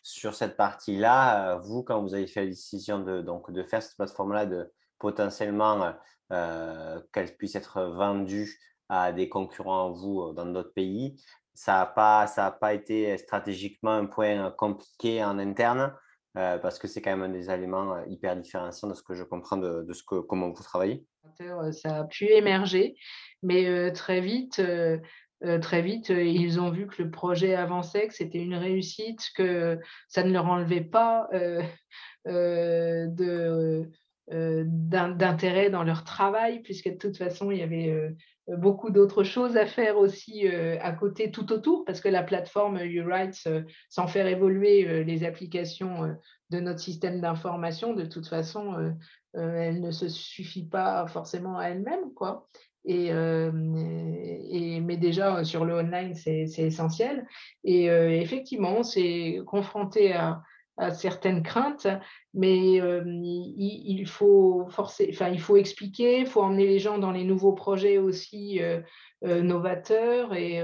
[0.03, 3.97] sur cette partie-là, vous, quand vous avez fait la décision de, donc, de faire cette
[3.97, 5.93] plateforme-là, de potentiellement
[6.29, 8.59] qu'elle puisse être vendue
[8.89, 11.21] à des concurrents vous dans d'autres pays,
[11.53, 12.27] ça n'a pas,
[12.59, 15.95] pas été stratégiquement un point compliqué en interne
[16.33, 19.57] parce que c'est quand même un des éléments hyper différenciants de ce que je comprends
[19.57, 21.05] de, de ce que, comment vous travaillez?
[21.71, 22.95] Ça a pu émerger,
[23.43, 24.61] mais très vite,
[25.43, 29.32] euh, très vite, euh, ils ont vu que le projet avançait, que c'était une réussite,
[29.36, 31.62] que ça ne leur enlevait pas euh,
[34.27, 38.13] d'intérêt dans leur travail, puisque de toute façon, il y avait
[38.47, 43.49] beaucoup d'autres choses à faire aussi à côté, tout autour, parce que la plateforme YouRights,
[43.89, 46.15] sans faire évoluer les applications
[46.49, 48.95] de notre système d'information, de toute façon,
[49.34, 52.13] elle ne se suffit pas forcément à elle-même.
[52.13, 52.47] quoi.
[52.89, 53.52] Euh,
[54.50, 57.28] et, mais déjà, sur le online, c'est essentiel.
[57.63, 60.41] Et euh, effectivement, c'est confronté à,
[60.94, 61.88] certaines craintes,
[62.34, 67.12] mais euh, il, faut forcer, enfin, il faut expliquer, il faut emmener les gens dans
[67.12, 68.60] les nouveaux projets aussi
[69.22, 70.34] novateurs.
[70.34, 70.63] Et,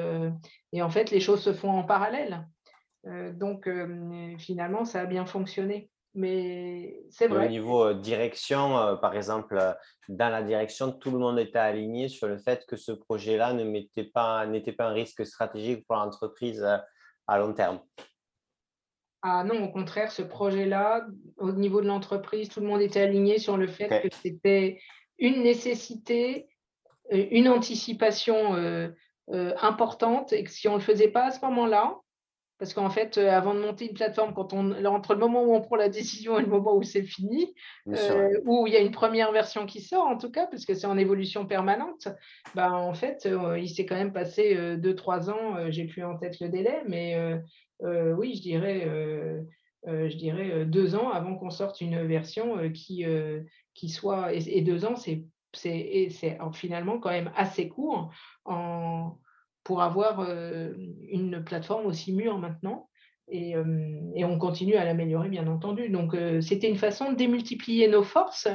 [0.73, 2.47] et, en fait, les choses se font en parallèle.
[3.35, 3.69] donc,
[4.39, 5.91] finalement, ça a bien fonctionné.
[6.19, 7.45] Mais c'est vrai.
[7.45, 9.55] Au niveau direction, par exemple,
[10.09, 14.03] dans la direction, tout le monde était aligné sur le fait que ce projet-là n'était
[14.03, 16.67] pas, pas un risque stratégique pour l'entreprise
[17.27, 17.79] à long terme.
[19.21, 21.05] Ah non, au contraire, ce projet-là,
[21.37, 24.79] au niveau de l'entreprise, tout le monde était aligné sur le fait que c'était
[25.19, 26.47] une nécessité,
[27.11, 28.91] une anticipation
[29.27, 31.95] importante et que si on ne le faisait pas à ce moment-là,
[32.59, 35.53] parce qu'en fait, euh, avant de monter une plateforme, quand on, entre le moment où
[35.53, 37.53] on prend la décision et le moment où c'est fini,
[37.87, 40.73] euh, où il y a une première version qui sort, en tout cas, parce que
[40.73, 42.07] c'est en évolution permanente,
[42.55, 46.39] bah, en fait, euh, il s'est quand même passé 2-3 ans, j'ai plus en tête
[46.39, 47.15] le délai, mais
[47.81, 48.87] oui, je dirais,
[49.85, 53.05] je dirais deux ans avant qu'on sorte une version qui,
[53.75, 54.33] qui soit.
[54.33, 55.25] Et, et deux ans, c'est
[56.53, 58.11] finalement quand même assez court
[58.45, 59.17] en
[59.67, 60.73] pour avoir euh,
[61.09, 62.89] une plateforme aussi mûre maintenant.
[63.27, 65.89] Et, euh, et on continue à l'améliorer, bien entendu.
[65.89, 68.47] Donc, euh, c'était une façon de démultiplier nos forces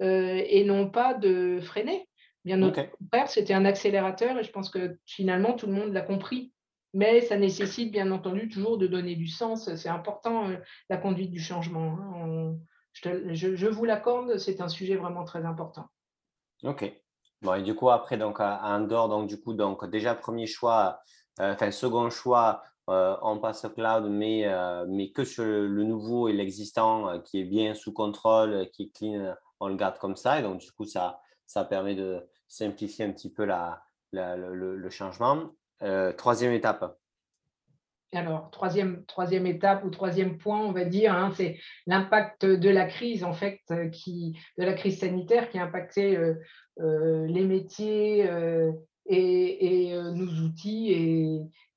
[0.00, 2.08] et non pas de freiner.
[2.46, 6.00] Bien au contraire, c'était un accélérateur et je pense que finalement, tout le monde l'a
[6.00, 6.52] compris.
[6.94, 9.72] Mais ça nécessite, bien entendu, toujours de donner du sens.
[9.76, 10.48] C'est important,
[10.88, 11.98] la conduite du changement.
[12.00, 12.56] Hein.
[12.92, 15.86] je, je, je vous l'accorde, c'est un sujet vraiment très important.
[16.64, 16.90] OK.
[17.44, 21.02] Bon, et du coup, après, donc, à, Andorre, donc, du coup, donc, déjà, premier choix,
[21.40, 25.84] euh, enfin, second choix, euh, on passe au cloud, mais, euh, mais que sur le,
[25.84, 30.16] nouveau et l'existant qui est bien sous contrôle, qui est clean, on le garde comme
[30.16, 30.40] ça.
[30.40, 34.90] Et donc, du coup, ça, ça permet de simplifier un petit peu la, le, le,
[34.90, 35.50] changement.
[36.16, 36.96] troisième étape.
[38.14, 42.86] Alors, troisième, troisième étape ou troisième point, on va dire, hein, c'est l'impact de la
[42.86, 43.60] crise, en fait,
[43.92, 46.16] qui, de la crise sanitaire qui a impacté
[46.80, 48.72] euh, les métiers euh,
[49.06, 50.90] et, euh, nos outils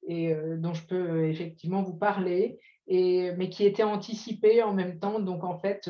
[0.07, 5.19] et, dont je peux effectivement vous parler, mais qui était anticipé en même temps.
[5.19, 5.89] Donc, en fait,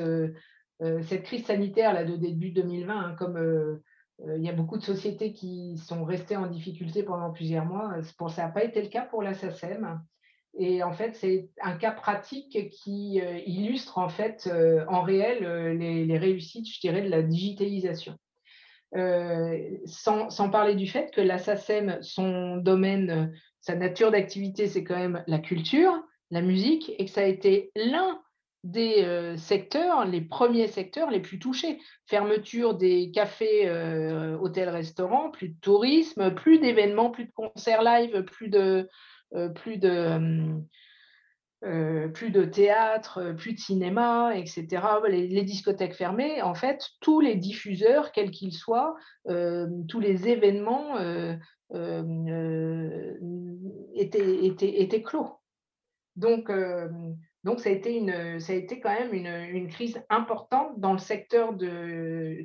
[0.80, 3.80] cette crise sanitaire là, de début 2020, hein, comme
[4.26, 7.94] il y a beaucoup de sociétés qui sont restées en difficulté pendant plusieurs mois,
[8.30, 10.02] ça n'a pas été le cas pour la SACEM.
[10.60, 14.50] Et en fait, c'est un cas pratique qui illustre en fait
[14.90, 18.18] en réel les, les, réussites, je dirais, de la digitalisation.
[19.86, 24.98] Sans, sans, parler du fait que la SACEM, son domaine, sa nature d'activité, c'est quand
[24.98, 25.94] même la culture,
[26.32, 28.20] la musique, et que ça a été l'un
[28.64, 31.80] des euh, secteurs, les premiers secteurs les plus touchés.
[32.06, 38.24] Fermeture des cafés, euh, hôtels, restaurants, plus de tourisme, plus d'événements, plus de concerts live,
[38.24, 38.84] plus de, euh,
[39.56, 40.62] plus de,
[42.14, 44.68] plus de théâtre, plus de cinéma, etc.
[45.10, 50.98] Les, discothèques fermées, en fait, tous les diffuseurs, quels qu'ils soient, tous les événements
[53.96, 55.40] étaient, étaient, étaient, clos.
[56.16, 56.50] Donc,
[57.48, 60.98] donc, ça a été, une, ça a été quand même une, crise importante dans le
[60.98, 61.56] secteur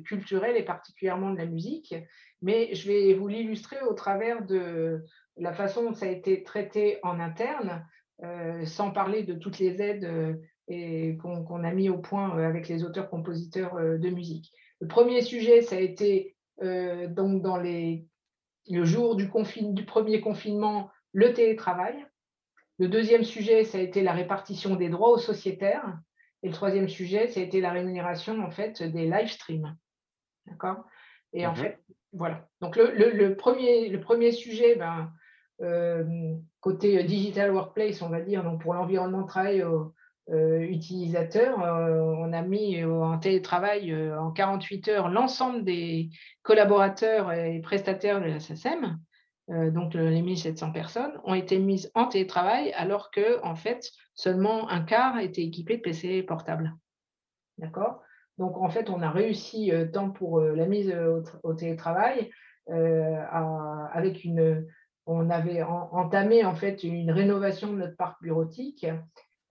[0.05, 1.93] culturel et particulièrement de la musique.
[2.41, 5.03] Mais je vais vous l'illustrer au travers de
[5.37, 7.85] la façon dont ça a été traité en interne,
[8.23, 12.67] euh, sans parler de toutes les aides euh, qu'on a mis au point euh, avec
[12.67, 14.51] les auteurs-compositeurs de musique.
[14.79, 18.05] Le premier sujet, ça a été donc dans les,
[18.69, 19.29] le jour du,
[19.73, 22.05] du premier confinement, le télétravail.
[22.79, 25.97] Le deuxième sujet, ça a été la répartition des droits aux sociétaires.
[26.43, 29.75] Et le troisième sujet, ça a été la rémunération en fait des live streams.
[30.45, 30.85] D'accord?
[31.33, 31.57] Et en mhm.
[31.57, 31.79] fait,
[32.13, 32.47] voilà.
[32.61, 35.22] Donc le, premier, le premier sujet, ben, euh,
[36.59, 39.63] côté digital workplace, on va dire, donc pour l'environnement de travail
[40.29, 46.09] euh, utilisateur, euh, on a mis en télétravail en 48 heures l'ensemble des
[46.41, 48.99] collaborateurs et prestataires de la SSM.
[49.49, 54.69] Euh, donc les 1700 personnes, ont été mises en télétravail alors que, en fait, seulement
[54.69, 56.73] un quart était équipé de PC portables.
[57.57, 58.01] D'accord?
[58.37, 60.95] Donc, en fait, on a réussi, euh, tant pour euh, la mise
[61.43, 62.31] au, télétravail,
[62.67, 64.65] avec une.
[65.05, 68.85] On avait entamé, en fait, une rénovation de notre parc bureautique.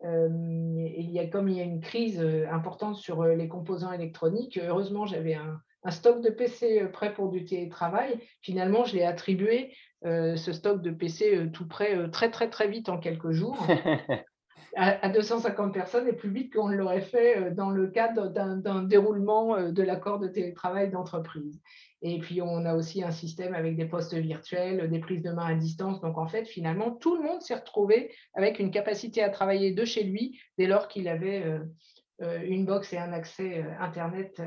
[0.02, 5.04] il y a, comme il y a une crise importante sur les composants électroniques, heureusement,
[5.04, 5.60] j'avais un,
[5.90, 8.18] stock de PC euh, prêt pour du télétravail.
[8.40, 12.68] Finalement, je l'ai attribué, euh, ce stock de PC euh, tout prêt, très, très, très
[12.68, 13.66] vite en quelques jours.
[14.76, 19.82] à, 250 personnes et plus vite qu'on l'aurait fait dans le cadre d'un déroulement de
[19.82, 21.60] l'accord de télétravail d'entreprise.
[22.00, 25.46] Et puis, on a aussi un système avec des postes virtuels, des prises de main
[25.46, 26.00] à distance.
[26.00, 29.84] Donc, en fait, finalement, tout le monde s'est retrouvé avec une capacité à travailler de
[29.84, 31.44] chez lui dès lors qu'il avait
[32.20, 34.40] une box et un accès Internet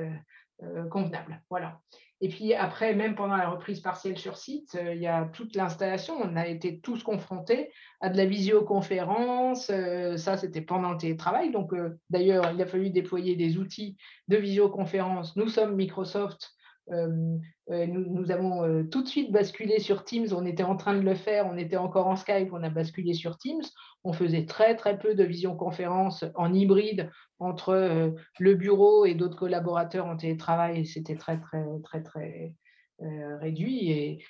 [0.64, 1.42] euh, convenable.
[1.50, 1.82] Voilà.
[2.26, 5.56] Et puis après, même pendant la reprise partielle sur site, euh, il y a toute
[5.56, 6.16] l'installation.
[6.20, 9.70] On a été tous confrontés à de la visioconférence.
[9.70, 11.52] Euh, ça, c'était pendant le télétravail.
[11.52, 11.72] Donc,
[12.10, 13.96] d'ailleurs, il a fallu déployer des outils
[14.28, 15.36] de visioconférence.
[15.36, 16.56] Nous sommes Microsoft.
[16.88, 20.28] Nous, avons tout de suite basculé sur Teams.
[20.32, 21.48] On était en train de le faire.
[21.48, 22.54] On était encore en Skype.
[22.54, 23.64] On a basculé sur Teams.
[24.04, 30.06] On faisait très, très peu de visioconférence en hybride entre le bureau et d'autres collaborateurs
[30.06, 32.54] en télétravail, c'était très, très, très, très
[33.00, 34.24] réduit et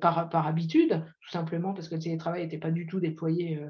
[0.00, 3.60] par, par, habitude, tout simplement parce que le télétravail n'était pas du tout déployé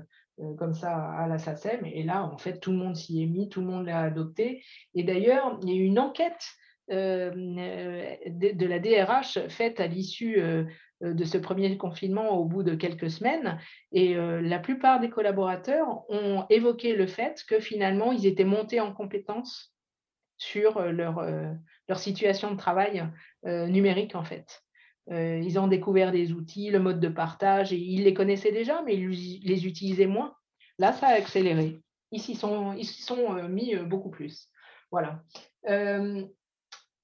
[0.58, 1.84] comme ça à la SACEM.
[1.84, 4.62] Et là, en fait, tout le monde s'y est mis, tout le monde l'a adopté.
[4.94, 6.44] Et d'ailleurs, il y a eu une enquête
[6.88, 10.40] de, la DRH faite à l'issue
[11.02, 13.60] euh, de ce premier confinement au bout de quelques semaines.
[13.92, 18.80] Et euh, la plupart des collaborateurs ont évoqué le fait que finalement, ils étaient montés
[18.80, 19.74] en compétence
[20.38, 21.22] sur euh, leur,
[21.88, 23.04] leur situation de travail
[23.44, 24.62] numérique, en fait.
[25.08, 28.96] ils ont découvert des outils, le mode de partage, et ils les connaissaient déjà, mais
[28.96, 30.34] ils les utilisaient moins.
[30.78, 31.78] Là, ça a accéléré.
[32.10, 34.48] Ils s'y sont, ils sont mis beaucoup plus.
[34.90, 35.22] Voilà.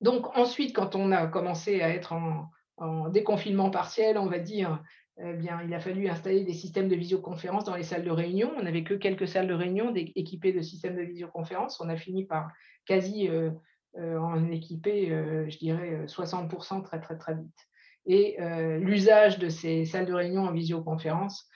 [0.03, 4.83] Donc ensuite, quand on a commencé à être en, en déconfinement partiel, on va dire,
[5.21, 8.51] eh bien, il a fallu installer des systèmes de visioconférence dans les salles de réunion.
[8.57, 11.81] On n'avait que quelques salles de réunion équipées de systèmes de visioconférence.
[11.81, 12.51] On a fini par
[12.87, 13.51] quasi euh,
[13.99, 17.69] euh, en équiper, euh, je dirais, 60% très, très, très vite.
[18.05, 18.37] Et
[18.81, 21.49] l'usage de ces salles de réunion en visioconférence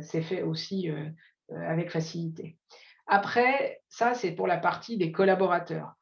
[0.00, 0.88] s'est fait aussi
[1.50, 2.56] avec facilité.
[3.06, 5.92] Après, ça, c'est pour la partie des collaborateurs.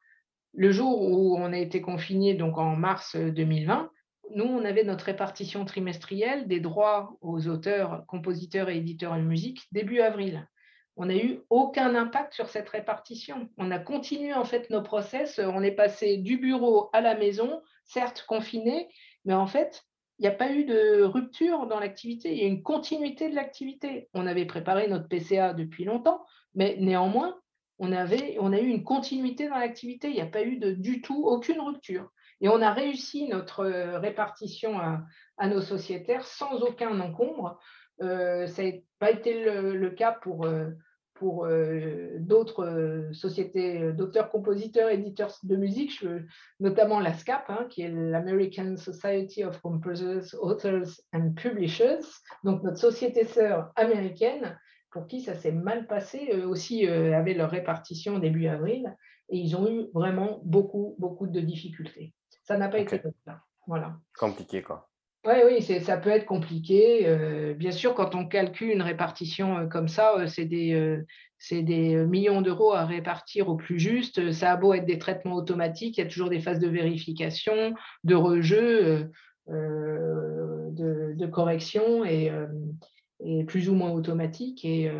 [0.53, 3.89] Le jour où on a été confiné, donc en mars 2020,
[4.35, 9.63] nous, on avait notre répartition trimestrielle des droits aux auteurs, compositeurs et éditeurs de musique
[9.71, 10.47] début avril.
[10.95, 13.49] On n'a eu aucun impact sur cette répartition.
[13.57, 15.39] On a continué en fait nos process.
[15.43, 18.89] On est passé du bureau à la maison, certes confiné,
[19.25, 19.83] mais en fait,
[20.19, 22.31] il n'y a pas eu de rupture dans l'activité.
[22.31, 24.09] Il y a une continuité de l'activité.
[24.13, 26.23] On avait préparé notre PCA depuis longtemps,
[26.53, 27.35] mais néanmoins,
[27.79, 30.09] on, avait, on a eu une continuité dans l'activité.
[30.09, 32.09] Il n'y a pas eu du tout aucune rupture.
[32.41, 35.05] Et on a réussi notre euh, répartition à,
[35.47, 37.59] nos sociétaires sans aucun encombre.
[37.99, 40.47] ça n'a pas été le, cas pour,
[41.15, 41.47] pour
[42.19, 46.05] d'autres sociétés d'auteurs, compositeurs, éditeurs de musique,
[46.59, 52.05] notamment la SCAP, hein, qui est l'American Society of Composers, Authors and Publishers,
[52.43, 54.57] donc notre société sœur américaine,
[54.93, 58.95] pour qui ça s'est mal passé, eux aussi avaient leur répartition début avril,
[59.29, 62.13] et ils ont eu vraiment beaucoup, beaucoup de difficultés.
[62.43, 63.41] Ça n'a pas été comme ça.
[63.67, 63.95] Voilà.
[64.17, 64.89] Compliqué, quoi.
[65.25, 67.07] Oui, oui, ça peut être compliqué.
[67.07, 70.99] Euh, bien sûr, quand on calcule une répartition euh, comme ça, euh, c'est des,
[71.49, 74.33] des, millions d'euros à répartir au plus juste.
[74.33, 77.73] Ça a beau être des traitements automatiques, il y a toujours des phases de vérification,
[78.03, 79.09] de rejeu,
[79.47, 82.29] de, de, correction et,
[83.47, 84.65] plus ou moins automatique.
[84.65, 84.91] Et,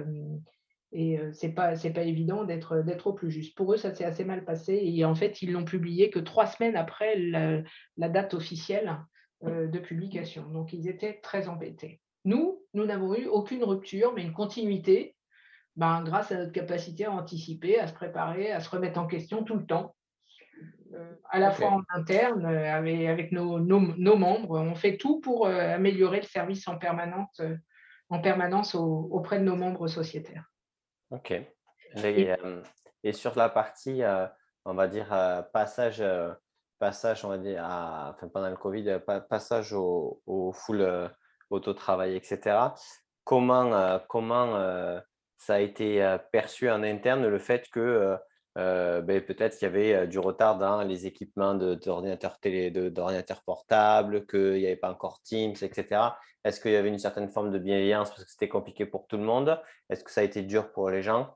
[0.93, 3.57] et ce n'est pas, pas évident d'être au plus juste.
[3.57, 4.79] Pour eux, ça s'est assez mal passé.
[4.83, 8.97] Et en fait, ils l'ont publié que trois semaines après la, date officielle
[9.43, 10.47] euh, de publication.
[10.51, 11.99] Donc, ils étaient très embêtés.
[12.23, 15.15] Nous, nous n'avons eu aucune rupture, mais une continuité
[15.75, 19.43] ben, grâce à notre capacité à anticiper, à se préparer, à se remettre en question
[19.43, 19.95] tout le temps.
[20.93, 24.59] Euh, à la fois en interne, euh, avec, avec nos, nos, membres.
[24.59, 27.41] On fait tout pour améliorer le service en permanence,
[28.09, 30.45] en permanence auprès de nos membres sociétaires.
[31.11, 31.31] Ok.
[32.03, 32.29] Et,
[33.03, 34.01] et, sur la partie,
[34.65, 35.07] on va dire,
[35.53, 36.03] passage,
[36.79, 38.99] passage, on va dire, enfin, pendant le Covid,
[39.29, 41.11] passage au, au full
[41.49, 42.57] auto-travail, etc.
[43.23, 44.99] Comment, comment
[45.37, 48.17] ça a été perçu en interne le fait que
[48.55, 54.53] ben, peut-être qu'il y avait du retard dans les équipements d'ordinateurs télé, d'ordinateurs portables, qu'il
[54.53, 56.01] n'y avait pas encore Teams, etc.
[56.43, 59.17] Est-ce qu'il y avait une certaine forme de bienveillance parce que c'était compliqué pour tout
[59.17, 59.59] le monde?
[59.89, 61.35] Est-ce que ça a été dur pour les gens?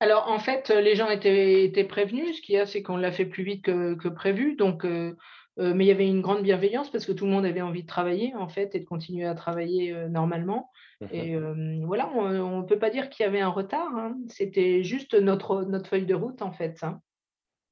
[0.00, 2.36] Alors, en fait, les gens étaient, prévenus.
[2.36, 4.56] Ce qu'il y a, c'est qu'on l'a fait plus vite que, prévu.
[4.56, 5.16] Donc, euh,
[5.58, 7.82] euh, mais il y avait une grande bienveillance parce que tout le monde avait envie
[7.82, 10.70] de travailler, en fait, et de continuer à travailler euh, normalement.
[11.00, 11.38] Mmh et
[11.84, 13.96] voilà, on ne peut pas dire qu'il y avait un retard.
[13.96, 14.18] Hein.
[14.28, 16.82] C'était juste notre, notre feuille de route, en fait.
[16.82, 17.00] Hein.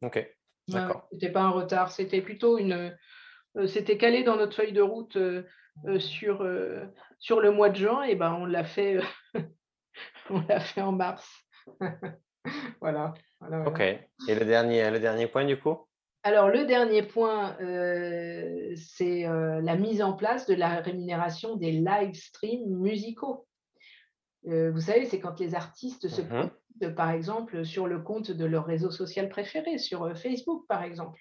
[0.02, 0.34] OK,
[0.68, 1.06] d'accord.
[1.10, 2.96] Ce n'était pas un retard, c'était plutôt une,
[3.56, 5.42] euh, c'était calé dans notre feuille de route euh,
[5.86, 6.46] euh, sur,
[7.18, 9.00] sur le mois de juin, et ben on l'a fait,
[10.30, 11.28] on l'a fait en mars.
[12.80, 13.14] voilà,
[13.66, 13.80] Ok.
[13.80, 15.86] Et le dernier, le dernier point du coup?
[16.24, 17.56] Alors, le dernier point,
[18.76, 23.46] c'est la mise en place de la rémunération des live streams musicaux.
[24.44, 26.50] vous savez, c'est quand les artistes se mmh
[26.86, 31.20] par exemple, sur le compte de leur réseau social préféré, sur Facebook, par exemple.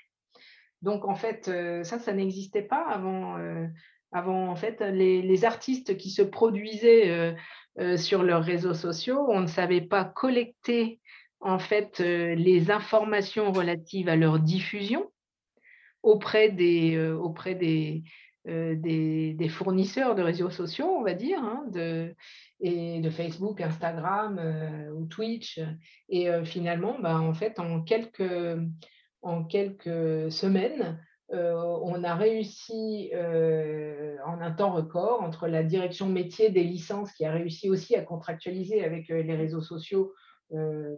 [0.82, 3.38] Donc, en fait, euh, ça, ça n'existait pas avant.
[3.38, 3.66] Euh,
[4.14, 7.36] avant, en fait, les, artistes qui se produisaient
[7.78, 11.02] euh, sur leurs réseaux sociaux, on ne savait pas collecter,
[11.40, 15.12] en fait, les informations relatives à leur diffusion
[16.04, 18.04] auprès des, auprès des,
[18.46, 22.16] des, fournisseurs de réseaux sociaux, on va dire, hein, de,
[22.60, 24.40] et de Facebook, Instagram
[24.96, 25.60] ou Twitch.
[26.10, 28.58] Et finalement, bah, en fait, en quelques
[29.22, 31.00] en quelques semaines,
[31.34, 37.12] euh, on a réussi euh, en un temps record entre la direction métier des licences
[37.12, 40.14] qui a réussi aussi à contractualiser avec euh, les réseaux sociaux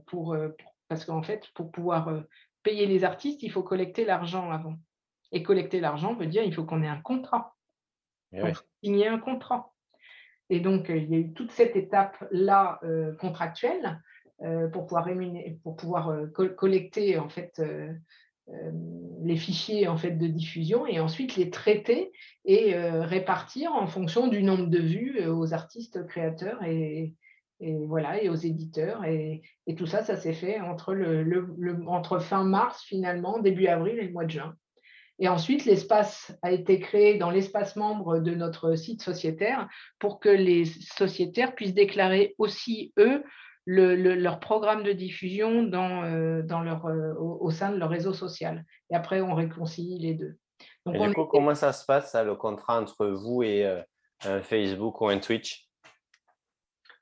[0.08, 0.36] pour,
[0.88, 2.24] parce qu'en fait, pour pouvoir
[2.64, 4.76] payer les artistes, il faut collecter l'argent avant.
[5.32, 7.56] Et collecter l'argent veut dire il faut qu'on ait un contrat.
[8.34, 8.42] Eh
[8.84, 9.74] signer un contrat.
[10.50, 12.80] Et donc, il y a eu toute cette étape-là
[13.20, 14.00] contractuelle
[14.42, 15.10] euh, pour pouvoir,
[15.64, 17.92] pour pouvoir euh, collecter en fait euh,
[19.22, 22.14] les fichiers en fait de diffusion et ensuite les traiter
[22.46, 27.14] et répartir en fonction du nombre de vues aux artistes créateurs et,
[27.60, 29.42] voilà et aux éditeurs et,
[29.78, 31.54] tout ça ça s'est fait entre le,
[31.88, 34.56] entre fin mars finalement début avril et le mois de juin
[35.20, 39.68] et ensuite, l'espace a été créé dans l'espace membre de notre site sociétaire
[40.00, 43.24] pour que les sociétaires puissent déclarer aussi, eux,
[43.66, 48.64] leur programme de diffusion dans, euh, dans leur, euh, au, sein de leur réseau social.
[48.90, 50.38] Et après, on réconcilie les deux.
[50.86, 55.02] Donc, et du coup, comment ça se passe, le contrat entre vous et euh, Facebook
[55.02, 55.69] ou un Twitch?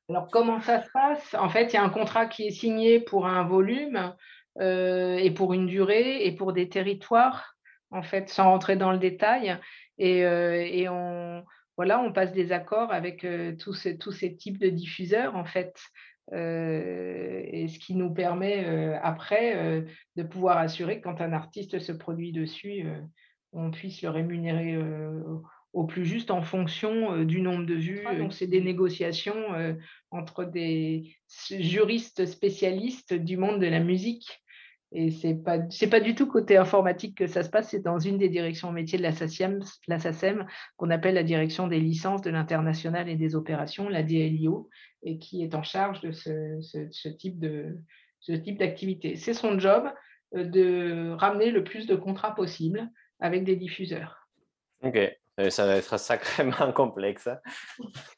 [0.10, 1.36] Alors, comment ça se passe?
[1.36, 4.16] En fait, il y a un contrat qui est signé pour un volume
[4.60, 7.55] et pour une durée et pour des territoires,
[7.91, 9.60] en fait, sans rentrer dans le détail.
[9.97, 11.43] Et, et on,
[11.76, 13.28] voilà, on passe des accords avec
[13.60, 15.76] tous, ces, tous ces types de diffuseurs, en fait.
[16.34, 19.82] Euh, et ce qui nous permet euh, après euh,
[20.18, 22.86] de pouvoir assurer que quand un artiste se produit dessus,
[23.53, 24.78] on puisse le rémunérer
[25.78, 28.04] au plus juste en fonction du nombre de vues.
[28.18, 29.36] Donc, c'est des négociations
[30.12, 31.16] entre des
[31.50, 34.42] juristes spécialistes du monde de la musique
[34.94, 38.00] et ce n'est pas, pas du tout côté informatique que ça se passe, c'est dans
[38.00, 40.48] une des directions métiers de la SACEM, la SACEM
[40.78, 44.70] qu'on appelle la direction des licences de l'international et des opérations, la DLIO,
[45.04, 47.78] et qui est en charge de ce, ce, type de
[48.22, 49.18] ce type d'activité.
[49.18, 49.92] C'est son job
[50.36, 54.30] euh, de ramener le plus de contrats possible avec des diffuseurs.
[54.84, 54.98] Ok,
[55.50, 57.28] ça va être sacrément complexe.
[57.28, 57.40] Hein.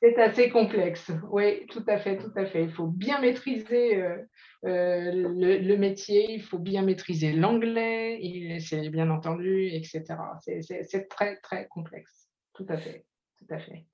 [0.01, 2.63] C'est assez complexe, oui, tout à fait, tout à fait.
[2.63, 4.17] Il faut bien maîtriser euh,
[4.65, 10.05] euh, le, métier, il faut bien maîtriser l'anglais, c'est bien entendu, etc.
[10.41, 13.05] C'est très, très complexe, tout à fait,
[13.37, 13.85] tout à fait.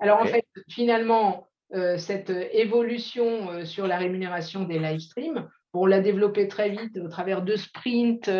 [0.00, 6.00] Alors en fait, finalement, euh, cette évolution sur la rémunération des live streams, on l'a
[6.00, 8.30] développé très vite au travers de sprints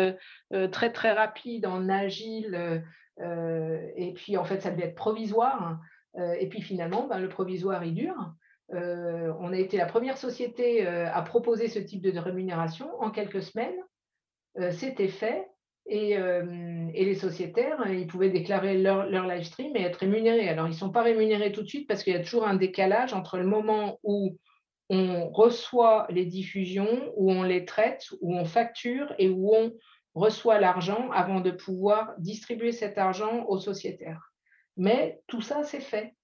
[0.71, 2.79] très, très rapides en agile euh,
[3.19, 5.79] et puis, en fait, ça devait être provisoire.
[6.17, 8.33] Euh, et puis, finalement, ben, le provisoire, il dure.
[8.73, 13.43] Euh, on a été la première société à proposer ce type de rémunération en quelques
[13.43, 13.79] semaines.
[14.71, 15.47] C'était fait.
[15.85, 20.47] Et, les sociétaires, ils pouvaient déclarer leur, leur, live stream et être rémunérés.
[20.47, 22.55] Alors, ils ne sont pas rémunérés tout de suite parce qu'il y a toujours un
[22.55, 24.37] décalage entre le moment où
[24.89, 29.73] on reçoit les diffusions, où on les traite, où on facture et où on
[30.15, 34.33] reçoit l'argent avant de pouvoir distribuer cet argent aux sociétaires.
[34.77, 36.15] Mais tout ça, c'est fait.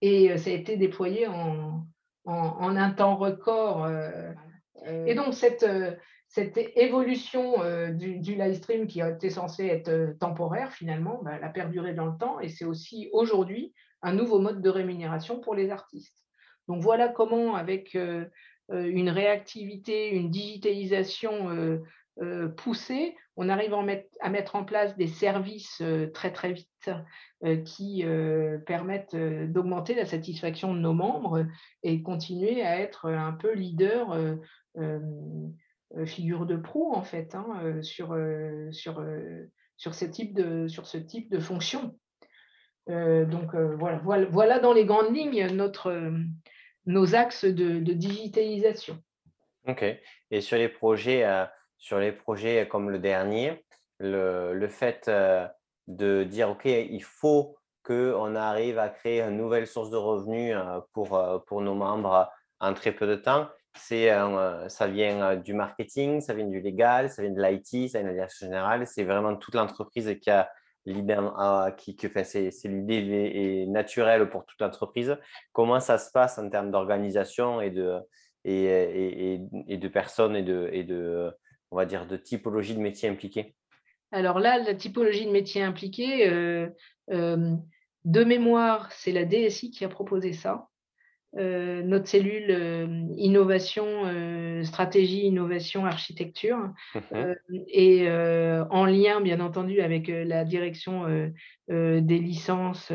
[0.00, 1.86] Et euh, ça a été déployé en,
[2.24, 3.84] en, un temps record.
[3.84, 4.32] Euh,
[4.86, 5.66] euh, et donc, cette,
[6.28, 7.56] cette évolution
[7.92, 12.06] du, live stream qui a été censé être temporaire, finalement, bah, elle a perduré dans
[12.06, 12.40] le temps.
[12.40, 16.16] Et c'est aussi aujourd'hui un nouveau mode de rémunération pour les artistes.
[16.68, 17.94] Donc, voilà comment, avec
[18.70, 21.80] une réactivité, une digitalisation
[22.18, 26.90] euh, poussé, on arrive à mettre, en place des services euh, très très vite
[27.44, 28.04] euh, qui
[28.66, 31.46] permettent d'augmenter la satisfaction de nos membres
[31.82, 34.36] et continuer à être un peu leader,
[36.04, 38.16] figure de proue en fait, hein, sur,
[38.70, 39.04] sur,
[39.76, 41.96] sur, ce type de, sur ce type de fonction.
[42.86, 46.12] donc voilà, voilà, dans les grandes lignes notre,
[46.84, 49.02] nos axes de, de digitalisation.
[49.66, 49.84] Ok.
[50.30, 51.24] Et sur les projets
[51.80, 53.64] sur les projets comme le dernier,
[53.98, 55.46] le, fait euh,
[55.88, 60.80] de dire, OK, il faut qu'on arrive à créer une nouvelle source de revenus euh,
[60.92, 64.10] pour, euh, pour nos membres en très peu de temps, c'est
[64.68, 68.16] ça vient du marketing, ça vient du légal, ça vient de l'IT, ça vient de
[68.16, 68.86] la générale.
[68.86, 70.50] C'est vraiment toute l'entreprise qui a
[70.84, 71.16] l'idée,
[71.78, 75.16] qui, que c'est, l'idée naturelle pour toute l'entreprise.
[75.52, 78.00] Comment ça se passe en termes d'organisation et de,
[78.44, 81.32] et, et, de personnes et de,
[81.70, 83.54] on va dire, de typologie de métiers impliqués?
[84.12, 86.68] Alors là, la typologie de métiers impliqués, euh,
[87.10, 87.54] euh,
[88.04, 90.69] de mémoire, c'est la DSI qui a proposé ça.
[91.38, 93.84] Euh, notre cellule innovation,
[94.64, 97.34] stratégie, innovation, architecture, mhm.
[97.68, 98.08] et
[98.70, 101.30] en lien bien entendu avec la direction
[101.68, 102.92] des licences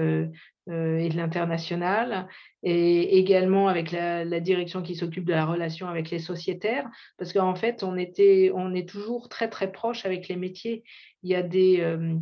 [0.67, 2.27] euh, et de l'international,
[2.63, 7.53] et également avec la, direction qui s'occupe de la relation avec les sociétaires, parce qu'en
[7.53, 10.83] fait, on, était, on est toujours très très proche avec les métiers.
[11.21, 12.15] Il y a des, euh,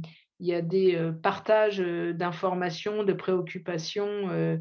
[0.43, 4.59] il y a des euh, partages d'informations, de préoccupations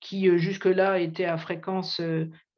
[0.00, 2.00] qui jusque-là étaient à fréquence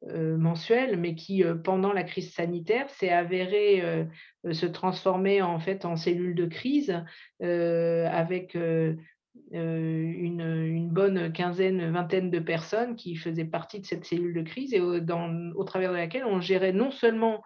[0.03, 4.07] mensuelle, mais qui, pendant la crise sanitaire, s'est avéré
[4.51, 7.03] se transformer en fait en cellule de crise
[7.39, 8.55] avec
[9.53, 14.73] euh, une, bonne quinzaine, vingtaine de personnes qui faisaient partie de cette cellule de crise
[14.73, 17.41] et au travers de laquelle on gérait non seulement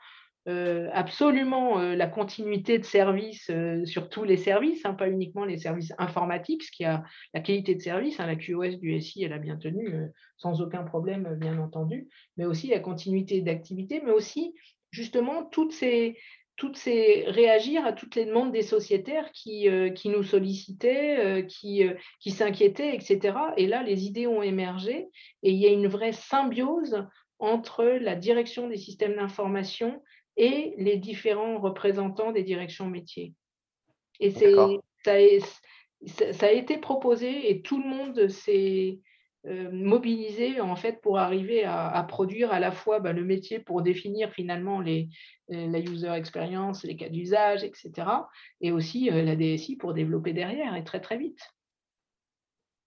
[0.48, 3.52] euh, absolument euh, la continuité de service
[3.86, 7.76] sur tous les services, hein, pas uniquement les services informatiques, ce qui a la qualité
[7.76, 9.94] de service, hein, la QoS du SI, elle a bien tenu,
[10.38, 14.54] sans aucun problème, bien entendu, mais aussi la continuité d'activité, mais aussi
[14.92, 16.18] justement toutes ces,
[16.58, 21.42] toutes ces, réagir à toutes les demandes des sociétaires qui, euh, qui nous sollicitaient, euh,
[21.42, 23.38] qui, euh, qui s'inquiétaient, etc.
[23.58, 25.08] Et là, les idées ont émergé
[25.44, 27.06] et il y a une vraie symbiose
[27.40, 30.02] entre la direction des systèmes d'information
[30.38, 33.34] et les différents représentants des directions métiers.
[34.20, 34.54] Et c'est,
[35.04, 39.00] ça, ça, a été proposé et tout le monde s'est
[39.48, 43.84] euh, mobiliser en fait pour arriver à, produire à la fois bah, le métier pour
[43.84, 45.10] définir finalement les,
[45.52, 47.92] euh, la user experience, les cas d'usage, etc.
[48.62, 51.40] Et aussi euh, la DSI pour développer derrière et très très vite.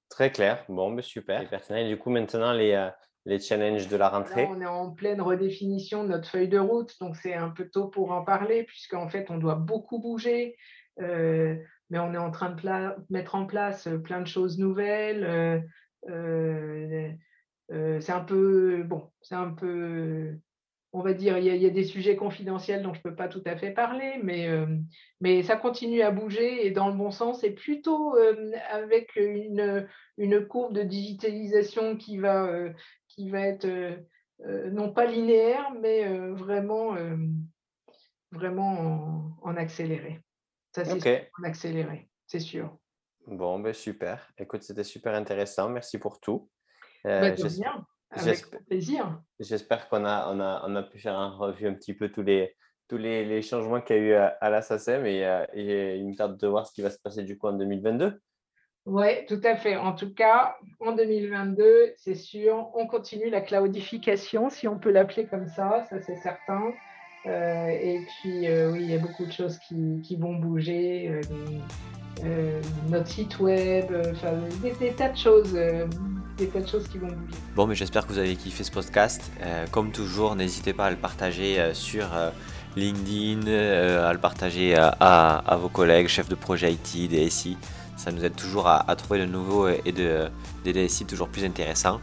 [0.09, 0.64] Très clair.
[0.68, 1.49] Bon, mais super.
[1.49, 1.88] personnel.
[1.88, 2.90] Du coup, maintenant, les,
[3.27, 6.95] les challenges de la rentrée On est en pleine redéfinition de notre feuille de route,
[7.01, 10.57] donc c'est un peu tôt pour en parler, puisqu'en fait, on doit beaucoup bouger.
[10.99, 15.25] mais on est en train de mettre en place plein de choses nouvelles.
[16.09, 17.11] Euh,
[17.71, 20.39] euh, c'est un peu bon, c'est un peu
[20.93, 23.43] on va dire, il y, a, des sujets confidentiels dont je ne peux pas tout
[23.45, 24.66] à fait parler, mais, euh,
[25.21, 29.87] mais ça continue à bouger et dans le bon sens, et plutôt euh, avec une,
[30.16, 32.73] une, courbe de digitalisation qui va, euh,
[33.19, 33.66] qui va être
[34.71, 36.95] non pas linéaire, mais vraiment,
[38.31, 40.21] vraiment en, accéléré.
[40.75, 42.79] Ça, c'est en accéléré, c'est sûr.
[43.27, 44.31] Bon, ben super.
[44.39, 45.69] Écoute, c'était super intéressant.
[45.69, 46.49] Merci pour tout.
[47.05, 47.33] Bah,
[48.11, 49.21] avec plaisir.
[49.39, 52.23] J'espère qu'on a, on a, on a pu faire un revue un petit peu tous
[52.23, 52.57] les,
[52.89, 55.97] tous les, les changements qu'il y a eu à, à la SACEM et, euh, et,
[55.97, 58.21] il me tarde de voir ce qui va se passer du coup en 2022.
[58.89, 59.76] Oui, tout à fait.
[59.76, 65.26] En tout cas, en 2022, c'est sûr, on continue la cloudification, si on peut l'appeler
[65.26, 66.72] comme ça, ça c'est certain.
[67.26, 71.20] Euh, et puis, euh, oui, il y a beaucoup de choses qui, vont bouger.
[72.89, 73.93] notre site web,
[74.62, 75.57] des, des, tas de choses
[76.39, 77.39] des tas de choses qui vont bouger.
[77.55, 79.30] Bon, mais j'espère que vous avez kiffé ce podcast.
[79.43, 82.30] Euh, comme toujours, n'hésitez pas à le partager euh, sur euh,
[82.76, 87.59] LinkedIn, à le partager à, vos collègues, chefs de projet IT, DSI.
[87.99, 90.30] Ça nous aide toujours à, trouver de nouveaux et de,
[90.64, 92.01] des DSI toujours plus intéressants.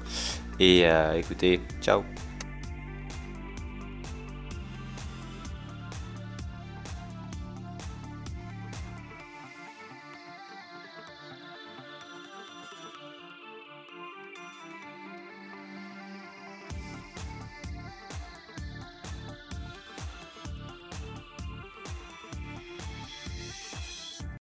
[0.59, 0.85] Et
[1.15, 2.03] écoutez, ciao